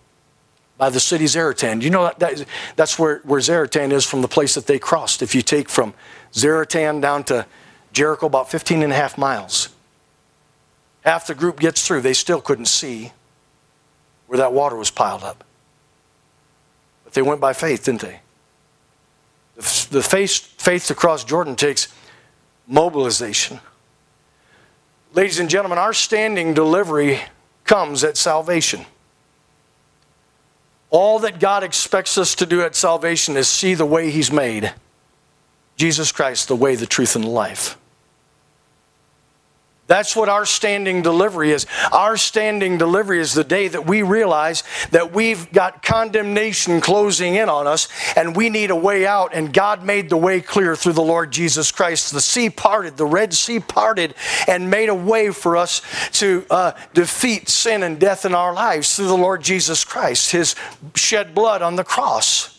by 0.78 0.88
the 0.88 0.98
city 0.98 1.26
Zaretan. 1.26 1.82
You 1.82 1.90
know 1.90 2.04
that, 2.04 2.20
that 2.20 2.46
that's 2.74 2.98
where, 2.98 3.18
where 3.24 3.40
Zaretan 3.40 3.92
is 3.92 4.06
from 4.06 4.22
the 4.22 4.28
place 4.28 4.54
that 4.54 4.66
they 4.66 4.78
crossed. 4.78 5.20
If 5.20 5.34
you 5.34 5.42
take 5.42 5.68
from 5.68 5.92
Zaretan 6.32 7.02
down 7.02 7.24
to 7.24 7.44
Jericho, 7.92 8.24
about 8.24 8.50
15 8.50 8.82
and 8.82 8.94
a 8.94 8.96
half 8.96 9.18
miles. 9.18 9.74
Half 11.02 11.26
the 11.26 11.34
group 11.34 11.60
gets 11.60 11.86
through, 11.86 12.02
they 12.02 12.12
still 12.12 12.40
couldn't 12.40 12.66
see 12.66 13.12
where 14.26 14.38
that 14.38 14.52
water 14.52 14.76
was 14.76 14.90
piled 14.90 15.22
up. 15.22 15.44
But 17.04 17.14
they 17.14 17.22
went 17.22 17.40
by 17.40 17.52
faith, 17.52 17.84
didn't 17.84 18.02
they? 18.02 18.20
The 19.56 20.02
faith, 20.02 20.54
faith 20.58 20.86
to 20.86 20.94
cross 20.94 21.24
Jordan 21.24 21.56
takes 21.56 21.88
mobilization. 22.66 23.60
Ladies 25.14 25.40
and 25.40 25.48
gentlemen, 25.48 25.78
our 25.78 25.94
standing 25.94 26.54
delivery 26.54 27.20
comes 27.64 28.04
at 28.04 28.16
salvation. 28.16 28.84
All 30.90 31.18
that 31.20 31.40
God 31.40 31.64
expects 31.64 32.16
us 32.18 32.34
to 32.36 32.46
do 32.46 32.62
at 32.62 32.74
salvation 32.74 33.36
is 33.36 33.48
see 33.48 33.74
the 33.74 33.86
way 33.86 34.10
He's 34.10 34.30
made 34.30 34.72
Jesus 35.76 36.12
Christ, 36.12 36.48
the 36.48 36.56
way, 36.56 36.74
the 36.74 36.86
truth, 36.86 37.14
and 37.14 37.24
the 37.24 37.28
life. 37.28 37.78
That's 39.88 40.14
what 40.14 40.28
our 40.28 40.44
standing 40.44 41.00
delivery 41.00 41.50
is. 41.50 41.66
Our 41.92 42.18
standing 42.18 42.76
delivery 42.76 43.20
is 43.20 43.32
the 43.32 43.42
day 43.42 43.68
that 43.68 43.86
we 43.86 44.02
realize 44.02 44.62
that 44.90 45.12
we've 45.14 45.50
got 45.50 45.82
condemnation 45.82 46.82
closing 46.82 47.36
in 47.36 47.48
on 47.48 47.66
us 47.66 47.88
and 48.14 48.36
we 48.36 48.50
need 48.50 48.70
a 48.70 48.76
way 48.76 49.06
out, 49.06 49.30
and 49.32 49.52
God 49.52 49.82
made 49.82 50.10
the 50.10 50.16
way 50.16 50.42
clear 50.42 50.76
through 50.76 50.92
the 50.92 51.02
Lord 51.02 51.30
Jesus 51.30 51.72
Christ. 51.72 52.12
The 52.12 52.20
sea 52.20 52.50
parted, 52.50 52.98
the 52.98 53.06
Red 53.06 53.32
Sea 53.32 53.60
parted, 53.60 54.14
and 54.46 54.70
made 54.70 54.90
a 54.90 54.94
way 54.94 55.30
for 55.30 55.56
us 55.56 55.80
to 56.12 56.44
uh, 56.50 56.72
defeat 56.92 57.48
sin 57.48 57.82
and 57.82 57.98
death 57.98 58.26
in 58.26 58.34
our 58.34 58.52
lives 58.52 58.94
through 58.94 59.08
the 59.08 59.16
Lord 59.16 59.42
Jesus 59.42 59.84
Christ, 59.84 60.32
His 60.32 60.54
shed 60.94 61.34
blood 61.34 61.62
on 61.62 61.76
the 61.76 61.84
cross. 61.84 62.57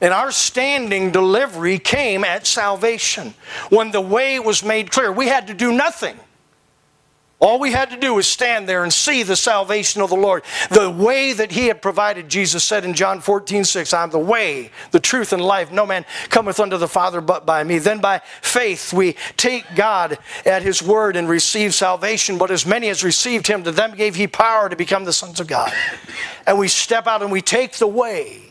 And 0.00 0.14
our 0.14 0.30
standing 0.30 1.10
delivery 1.10 1.78
came 1.78 2.24
at 2.24 2.46
salvation. 2.46 3.34
When 3.68 3.90
the 3.90 4.00
way 4.00 4.38
was 4.38 4.64
made 4.64 4.90
clear, 4.90 5.12
we 5.12 5.26
had 5.26 5.48
to 5.48 5.54
do 5.54 5.72
nothing. 5.72 6.18
All 7.40 7.58
we 7.58 7.72
had 7.72 7.88
to 7.90 7.96
do 7.96 8.14
was 8.14 8.26
stand 8.26 8.68
there 8.68 8.82
and 8.82 8.92
see 8.92 9.22
the 9.22 9.34
salvation 9.34 10.02
of 10.02 10.10
the 10.10 10.16
Lord. 10.16 10.42
The 10.70 10.90
way 10.90 11.32
that 11.32 11.50
He 11.50 11.68
had 11.68 11.80
provided, 11.80 12.28
Jesus 12.28 12.62
said 12.62 12.84
in 12.84 12.92
John 12.92 13.20
14, 13.20 13.64
6, 13.64 13.94
I'm 13.94 14.10
the 14.10 14.18
way, 14.18 14.70
the 14.90 15.00
truth, 15.00 15.32
and 15.32 15.42
life. 15.42 15.72
No 15.72 15.86
man 15.86 16.04
cometh 16.28 16.60
unto 16.60 16.76
the 16.76 16.86
Father 16.86 17.22
but 17.22 17.46
by 17.46 17.64
me. 17.64 17.78
Then 17.78 17.98
by 17.98 18.20
faith 18.42 18.92
we 18.92 19.16
take 19.38 19.64
God 19.74 20.18
at 20.44 20.62
His 20.62 20.82
word 20.82 21.16
and 21.16 21.30
receive 21.30 21.72
salvation. 21.72 22.36
But 22.36 22.50
as 22.50 22.66
many 22.66 22.90
as 22.90 23.02
received 23.02 23.46
Him, 23.46 23.64
to 23.64 23.72
them 23.72 23.96
gave 23.96 24.16
He 24.16 24.26
power 24.26 24.68
to 24.68 24.76
become 24.76 25.04
the 25.04 25.12
sons 25.12 25.40
of 25.40 25.46
God. 25.46 25.72
And 26.46 26.58
we 26.58 26.68
step 26.68 27.06
out 27.06 27.22
and 27.22 27.32
we 27.32 27.40
take 27.40 27.72
the 27.72 27.86
way 27.86 28.49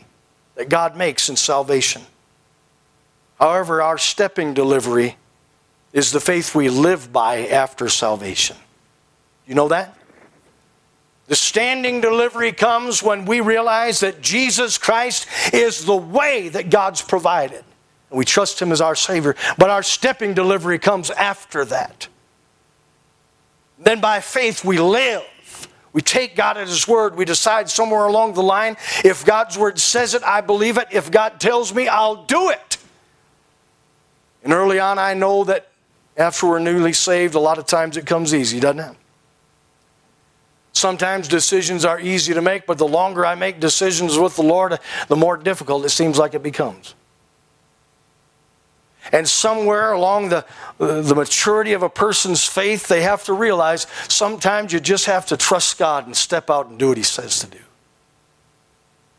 that 0.60 0.68
God 0.68 0.94
makes 0.94 1.30
in 1.30 1.36
salvation. 1.36 2.02
However, 3.38 3.80
our 3.80 3.96
stepping 3.96 4.52
delivery 4.52 5.16
is 5.94 6.12
the 6.12 6.20
faith 6.20 6.54
we 6.54 6.68
live 6.68 7.10
by 7.10 7.46
after 7.46 7.88
salvation. 7.88 8.58
You 9.46 9.54
know 9.54 9.68
that? 9.68 9.96
The 11.28 11.34
standing 11.34 12.02
delivery 12.02 12.52
comes 12.52 13.02
when 13.02 13.24
we 13.24 13.40
realize 13.40 14.00
that 14.00 14.20
Jesus 14.20 14.76
Christ 14.76 15.26
is 15.54 15.86
the 15.86 15.96
way 15.96 16.50
that 16.50 16.68
God's 16.68 17.00
provided. 17.00 17.64
And 18.10 18.18
we 18.18 18.26
trust 18.26 18.60
Him 18.60 18.70
as 18.70 18.82
our 18.82 18.94
Savior. 18.94 19.36
But 19.56 19.70
our 19.70 19.82
stepping 19.82 20.34
delivery 20.34 20.78
comes 20.78 21.10
after 21.10 21.64
that. 21.64 22.06
Then 23.78 24.02
by 24.02 24.20
faith 24.20 24.62
we 24.62 24.78
live. 24.78 25.22
We 25.92 26.02
take 26.02 26.36
God 26.36 26.56
at 26.56 26.68
His 26.68 26.86
word. 26.86 27.16
We 27.16 27.24
decide 27.24 27.68
somewhere 27.68 28.06
along 28.06 28.34
the 28.34 28.42
line 28.42 28.76
if 29.04 29.24
God's 29.24 29.58
word 29.58 29.78
says 29.78 30.14
it, 30.14 30.22
I 30.22 30.40
believe 30.40 30.78
it. 30.78 30.88
If 30.92 31.10
God 31.10 31.40
tells 31.40 31.74
me, 31.74 31.88
I'll 31.88 32.24
do 32.24 32.50
it. 32.50 32.78
And 34.44 34.52
early 34.52 34.78
on, 34.78 34.98
I 34.98 35.14
know 35.14 35.44
that 35.44 35.68
after 36.16 36.46
we're 36.46 36.58
newly 36.60 36.92
saved, 36.92 37.34
a 37.34 37.40
lot 37.40 37.58
of 37.58 37.66
times 37.66 37.96
it 37.96 38.06
comes 38.06 38.34
easy, 38.34 38.60
doesn't 38.60 38.80
it? 38.80 38.96
Sometimes 40.72 41.28
decisions 41.28 41.84
are 41.84 42.00
easy 42.00 42.32
to 42.32 42.40
make, 42.40 42.66
but 42.66 42.78
the 42.78 42.86
longer 42.86 43.26
I 43.26 43.34
make 43.34 43.60
decisions 43.60 44.16
with 44.16 44.36
the 44.36 44.42
Lord, 44.42 44.78
the 45.08 45.16
more 45.16 45.36
difficult 45.36 45.84
it 45.84 45.90
seems 45.90 46.16
like 46.16 46.34
it 46.34 46.42
becomes. 46.42 46.94
And 49.12 49.28
somewhere 49.28 49.92
along 49.92 50.28
the, 50.28 50.44
uh, 50.78 51.00
the 51.02 51.14
maturity 51.14 51.72
of 51.72 51.82
a 51.82 51.88
person's 51.88 52.46
faith, 52.46 52.88
they 52.88 53.02
have 53.02 53.24
to 53.24 53.32
realize 53.32 53.86
sometimes 54.08 54.72
you 54.72 54.80
just 54.80 55.06
have 55.06 55.26
to 55.26 55.36
trust 55.36 55.78
God 55.78 56.06
and 56.06 56.16
step 56.16 56.50
out 56.50 56.68
and 56.68 56.78
do 56.78 56.88
what 56.88 56.96
He 56.96 57.02
says 57.02 57.40
to 57.40 57.46
do. 57.46 57.58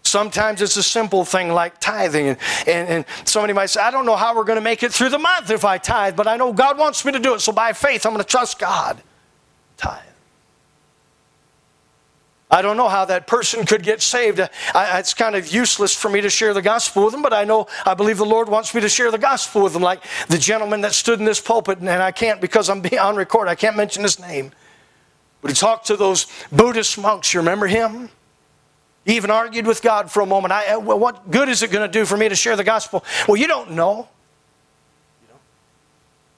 Sometimes 0.03 0.61
it's 0.61 0.75
a 0.75 0.83
simple 0.83 1.23
thing 1.23 1.53
like 1.53 1.79
tithing. 1.79 2.27
And, 2.29 2.37
and, 2.67 2.89
and, 2.89 3.05
somebody 3.23 3.53
might 3.53 3.67
say, 3.67 3.81
I 3.81 3.91
don't 3.91 4.05
know 4.05 4.15
how 4.15 4.35
we're 4.35 4.43
going 4.43 4.57
to 4.57 4.63
make 4.63 4.83
it 4.83 4.91
through 4.91 5.09
the 5.09 5.19
month 5.19 5.49
if 5.51 5.63
I 5.63 5.77
tithe, 5.77 6.15
but 6.15 6.27
I 6.27 6.37
know 6.37 6.51
God 6.51 6.77
wants 6.77 7.05
me 7.05 7.11
to 7.13 7.19
do 7.19 7.33
it. 7.33 7.39
So 7.39 7.51
by 7.51 7.71
faith, 7.73 8.05
I'm 8.05 8.11
going 8.11 8.23
to 8.23 8.29
trust 8.29 8.59
God. 8.59 9.01
Tithe. 9.77 10.10
I 12.51 12.61
don't 12.61 12.75
know 12.75 12.89
how 12.89 13.05
that 13.05 13.27
person 13.27 13.65
could 13.65 13.81
get 13.81 14.01
saved. 14.01 14.41
I, 14.75 14.99
it's 14.99 15.13
kind 15.13 15.35
of 15.35 15.47
useless 15.53 15.95
for 15.95 16.09
me 16.09 16.19
to 16.19 16.29
share 16.29 16.53
the 16.53 16.61
gospel 16.61 17.05
with 17.05 17.13
them, 17.13 17.21
but 17.21 17.31
I 17.31 17.45
know, 17.45 17.67
I 17.85 17.93
believe 17.93 18.17
the 18.17 18.25
Lord 18.25 18.49
wants 18.49 18.75
me 18.75 18.81
to 18.81 18.89
share 18.89 19.09
the 19.09 19.17
gospel 19.17 19.63
with 19.63 19.71
them, 19.71 19.81
like 19.81 20.03
the 20.27 20.37
gentleman 20.37 20.81
that 20.81 20.93
stood 20.93 21.19
in 21.19 21.25
this 21.25 21.39
pulpit, 21.39 21.79
and 21.79 21.89
I 21.89 22.11
can't 22.11 22.41
because 22.41 22.69
I'm 22.69 22.83
on 22.99 23.15
record, 23.15 23.47
I 23.47 23.55
can't 23.55 23.77
mention 23.77 24.03
his 24.03 24.19
name. 24.19 24.51
But 25.41 25.51
he 25.51 25.55
talked 25.55 25.87
to 25.87 25.95
those 25.95 26.27
Buddhist 26.51 26.97
monks. 26.97 27.33
You 27.33 27.39
remember 27.39 27.67
him? 27.67 28.09
He 29.05 29.15
even 29.15 29.31
argued 29.31 29.65
with 29.65 29.81
God 29.81 30.11
for 30.11 30.21
a 30.21 30.25
moment. 30.25 30.51
I, 30.51 30.75
well, 30.77 30.99
what 30.99 31.31
good 31.31 31.49
is 31.49 31.63
it 31.63 31.71
going 31.71 31.89
to 31.89 31.91
do 31.91 32.05
for 32.05 32.17
me 32.17 32.29
to 32.29 32.35
share 32.35 32.55
the 32.55 32.63
gospel? 32.63 33.03
Well, 33.27 33.37
you 33.37 33.47
don't 33.47 33.71
know. 33.71 34.07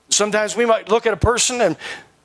Sometimes 0.09 0.55
we 0.55 0.65
might 0.65 0.89
look 0.89 1.05
at 1.05 1.13
a 1.13 1.17
person 1.17 1.59
and 1.59 1.75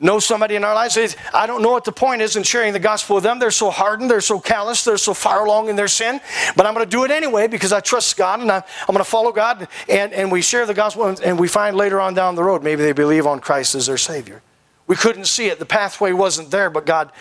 know 0.01 0.19
somebody 0.19 0.55
in 0.55 0.65
our 0.65 0.75
lives. 0.75 1.17
I 1.35 1.47
don't 1.47 1.63
know 1.63 1.71
what 1.71 1.85
the 1.85 1.93
point 1.93 2.23
is 2.23 2.37
in 2.37 2.43
sharing 2.43 2.73
the 2.73 2.79
gospel 2.79 3.17
with 3.17 3.25
them. 3.25 3.39
They're 3.39 3.51
so 3.51 3.71
hardened, 3.71 4.11
they're 4.11 4.21
so 4.21 4.39
callous, 4.39 4.85
they're 4.85 4.97
so 4.97 5.15
far 5.15 5.45
along 5.45 5.69
in 5.69 5.77
their 5.77 5.89
sin. 5.89 6.21
But 6.57 6.67
I'm 6.67 6.75
going 6.75 6.87
to 6.87 6.91
do 6.91 7.05
it 7.05 7.11
anyway 7.11 7.49
because 7.49 7.73
I 7.73 7.81
trust 7.81 8.17
God 8.17 8.41
and 8.41 8.51
I'm, 8.51 8.63
I'm 8.83 8.95
going 8.95 8.99
to 8.99 9.05
follow 9.05 9.33
God. 9.33 9.69
And, 9.89 10.13
and 10.13 10.31
we 10.31 10.43
share 10.43 10.67
the 10.67 10.75
gospel 10.75 11.07
and 11.07 11.39
we 11.39 11.49
find 11.49 11.77
later 11.77 12.01
on 12.01 12.15
down 12.15 12.35
the 12.35 12.45
road 12.45 12.63
maybe 12.63 12.83
they 12.83 12.93
believe 12.93 13.27
on 13.27 13.41
Christ 13.41 13.75
as 13.75 13.87
their 13.87 13.99
Savior. 13.99 14.43
We 14.87 14.97
couldn't 14.97 15.27
see 15.27 15.49
it. 15.49 15.59
The 15.59 15.67
pathway 15.67 16.13
wasn't 16.13 16.51
there, 16.51 16.71
but 16.71 16.87
God, 16.87 17.13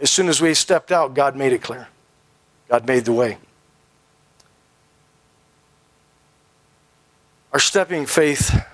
as 0.00 0.10
soon 0.10 0.28
as 0.28 0.40
we 0.40 0.54
stepped 0.54 0.90
out, 0.90 1.14
God 1.14 1.36
made 1.36 1.52
it 1.52 1.62
clear. 1.62 1.88
God 2.68 2.86
made 2.86 3.04
the 3.04 3.12
way. 3.12 3.36
Our 7.52 7.58
stepping 7.58 8.06
faith 8.06 8.64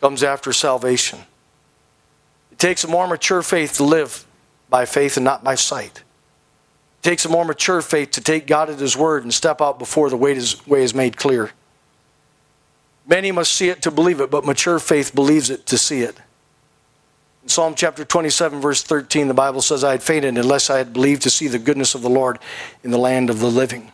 comes 0.00 0.22
after 0.22 0.52
salvation. 0.52 1.18
It 2.54 2.60
takes 2.60 2.84
a 2.84 2.88
more 2.88 3.08
mature 3.08 3.42
faith 3.42 3.78
to 3.78 3.84
live 3.84 4.24
by 4.70 4.84
faith 4.84 5.16
and 5.16 5.24
not 5.24 5.42
by 5.42 5.56
sight. 5.56 6.04
It 7.00 7.02
takes 7.02 7.24
a 7.24 7.28
more 7.28 7.44
mature 7.44 7.82
faith 7.82 8.12
to 8.12 8.20
take 8.20 8.46
God 8.46 8.70
at 8.70 8.78
His 8.78 8.96
word 8.96 9.24
and 9.24 9.34
step 9.34 9.60
out 9.60 9.80
before 9.80 10.08
the 10.08 10.16
way 10.16 10.36
is, 10.36 10.64
way 10.64 10.84
is 10.84 10.94
made 10.94 11.16
clear. 11.16 11.50
Many 13.08 13.32
must 13.32 13.54
see 13.54 13.70
it 13.70 13.82
to 13.82 13.90
believe 13.90 14.20
it, 14.20 14.30
but 14.30 14.46
mature 14.46 14.78
faith 14.78 15.16
believes 15.16 15.50
it 15.50 15.66
to 15.66 15.76
see 15.76 16.02
it. 16.02 16.16
In 17.42 17.48
Psalm 17.48 17.74
chapter 17.74 18.04
27, 18.04 18.60
verse 18.60 18.84
13, 18.84 19.26
the 19.26 19.34
Bible 19.34 19.60
says, 19.60 19.82
I 19.82 19.90
had 19.90 20.02
fainted 20.04 20.38
unless 20.38 20.70
I 20.70 20.78
had 20.78 20.92
believed 20.92 21.22
to 21.22 21.30
see 21.30 21.48
the 21.48 21.58
goodness 21.58 21.96
of 21.96 22.02
the 22.02 22.08
Lord 22.08 22.38
in 22.84 22.92
the 22.92 22.98
land 22.98 23.30
of 23.30 23.40
the 23.40 23.50
living. 23.50 23.90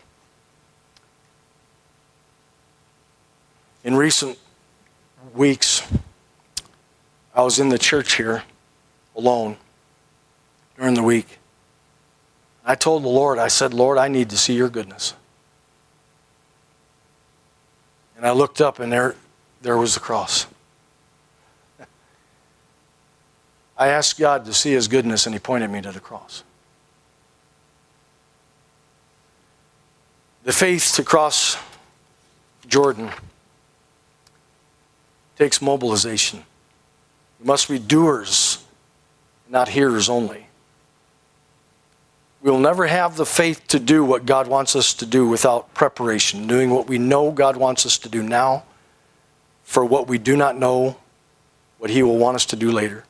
In 3.84 3.96
recent 3.96 4.38
weeks, 5.34 5.82
I 7.40 7.42
was 7.42 7.58
in 7.58 7.70
the 7.70 7.78
church 7.78 8.16
here 8.16 8.42
alone 9.16 9.56
during 10.76 10.92
the 10.92 11.02
week. 11.02 11.38
I 12.66 12.74
told 12.74 13.02
the 13.02 13.08
Lord, 13.08 13.38
I 13.38 13.48
said, 13.48 13.72
Lord, 13.72 13.96
I 13.96 14.08
need 14.08 14.28
to 14.28 14.36
see 14.36 14.52
your 14.52 14.68
goodness. 14.68 15.14
And 18.14 18.26
I 18.26 18.32
looked 18.32 18.60
up, 18.60 18.78
and 18.78 18.92
there, 18.92 19.14
there 19.62 19.78
was 19.78 19.94
the 19.94 20.00
cross. 20.00 20.48
I 23.78 23.88
asked 23.88 24.18
God 24.18 24.44
to 24.44 24.52
see 24.52 24.72
his 24.72 24.86
goodness, 24.86 25.24
and 25.24 25.34
he 25.34 25.38
pointed 25.38 25.70
me 25.70 25.80
to 25.80 25.92
the 25.92 25.98
cross. 25.98 26.44
The 30.44 30.52
faith 30.52 30.92
to 30.96 31.02
cross 31.02 31.56
Jordan 32.66 33.10
takes 35.38 35.62
mobilization. 35.62 36.44
We 37.40 37.46
must 37.46 37.68
be 37.68 37.78
doers, 37.78 38.64
not 39.48 39.68
hearers 39.68 40.08
only. 40.08 40.46
We'll 42.42 42.58
never 42.58 42.86
have 42.86 43.16
the 43.16 43.26
faith 43.26 43.66
to 43.68 43.78
do 43.78 44.04
what 44.04 44.24
God 44.24 44.48
wants 44.48 44.74
us 44.74 44.94
to 44.94 45.06
do 45.06 45.28
without 45.28 45.74
preparation, 45.74 46.46
doing 46.46 46.70
what 46.70 46.86
we 46.86 46.98
know 46.98 47.30
God 47.30 47.56
wants 47.56 47.84
us 47.84 47.98
to 47.98 48.08
do 48.08 48.22
now 48.22 48.64
for 49.62 49.84
what 49.84 50.08
we 50.08 50.18
do 50.18 50.36
not 50.36 50.56
know 50.58 50.96
what 51.78 51.90
He 51.90 52.02
will 52.02 52.16
want 52.16 52.36
us 52.36 52.46
to 52.46 52.56
do 52.56 52.70
later. 52.72 53.04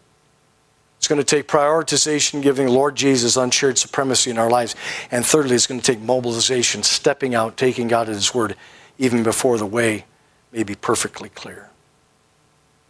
It's 0.98 1.08
going 1.08 1.20
to 1.20 1.24
take 1.24 1.46
prioritization, 1.46 2.42
giving 2.42 2.68
Lord 2.68 2.94
Jesus 2.94 3.36
unshared 3.36 3.78
supremacy 3.78 4.30
in 4.30 4.36
our 4.36 4.50
lives. 4.50 4.76
And 5.10 5.24
thirdly, 5.24 5.54
it's 5.54 5.66
going 5.66 5.80
to 5.80 5.86
take 5.86 6.00
mobilization, 6.00 6.82
stepping 6.82 7.34
out, 7.34 7.56
taking 7.56 7.88
God 7.88 8.08
at 8.08 8.14
His 8.14 8.34
word, 8.34 8.56
even 8.98 9.22
before 9.22 9.58
the 9.58 9.66
way 9.66 10.04
may 10.52 10.62
be 10.62 10.74
perfectly 10.74 11.30
clear. 11.30 11.70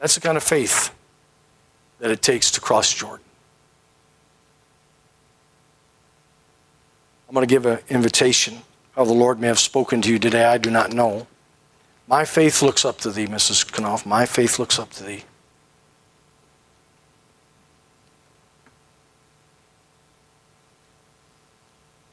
That's 0.01 0.15
the 0.15 0.21
kind 0.21 0.37
of 0.37 0.43
faith 0.43 0.91
that 2.01 2.11
it 2.11 2.23
takes 2.23 2.51
to 2.53 2.61
cross 2.61 2.93
Jordan. 2.93 3.25
I'm 7.29 7.35
going 7.35 7.47
to 7.47 7.55
give 7.55 7.65
an 7.67 7.79
invitation. 7.89 8.59
How 8.97 9.05
the 9.05 9.13
Lord 9.13 9.39
may 9.39 9.47
have 9.47 9.61
spoken 9.61 10.03
to 10.03 10.11
you 10.11 10.19
today, 10.19 10.45
I 10.45 10.59
do 10.59 10.71
not 10.71 10.93
know. 10.93 11.29
My 12.09 12.25
faith 12.25 12.61
looks 12.61 12.85
up 12.85 12.99
to 12.99 13.11
thee, 13.11 13.27
Mrs. 13.27 13.65
Knopf. 13.71 14.05
My 14.05 14.27
faith 14.27 14.59
looks 14.59 14.81
up 14.81 14.91
to 14.95 15.05
thee. 15.05 15.23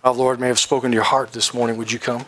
How 0.04 0.14
the 0.14 0.20
Lord 0.20 0.40
may 0.40 0.48
have 0.48 0.60
spoken 0.60 0.92
to 0.92 0.96
your 0.96 1.04
heart 1.04 1.34
this 1.34 1.54
morning. 1.54 1.78
Would 1.78 1.92
you 1.92 2.00
come? 2.00 2.26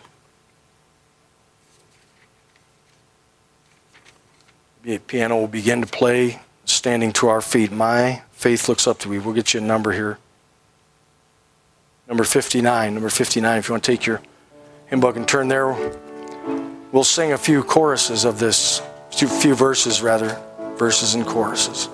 The 4.84 4.98
piano 4.98 5.38
will 5.38 5.48
begin 5.48 5.82
to 5.82 5.88
play, 5.88 6.42
standing 6.70 7.12
to 7.14 7.28
our 7.28 7.42
feet. 7.42 7.72
My 7.72 8.22
faith 8.32 8.70
looks 8.70 8.88
up 8.88 9.00
to 9.00 9.10
thee. 9.10 9.20
We'll 9.20 9.34
get 9.34 9.54
you 9.54 9.60
a 9.60 9.64
number 9.64 9.92
here. 9.92 10.18
Number 12.08 12.24
59. 12.24 12.94
Number 12.94 13.10
59, 13.10 13.58
if 13.58 13.68
you 13.68 13.74
want 13.74 13.84
to 13.84 13.92
take 13.92 14.06
your 14.06 14.22
hymn 14.88 15.00
book 15.00 15.16
and 15.16 15.28
turn 15.28 15.48
there, 15.48 15.74
we'll 16.92 17.04
sing 17.04 17.34
a 17.34 17.38
few 17.38 17.64
choruses 17.64 18.26
of 18.26 18.40
this, 18.40 18.82
a 19.22 19.28
few 19.28 19.56
verses 19.56 20.02
rather, 20.02 20.42
verses 20.78 21.14
and 21.14 21.26
choruses. 21.26 21.90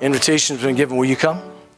Invitation's 0.00 0.60
been 0.60 0.76
given. 0.76 0.96
Will 0.96 1.06
you 1.06 1.16
come? 1.16 1.40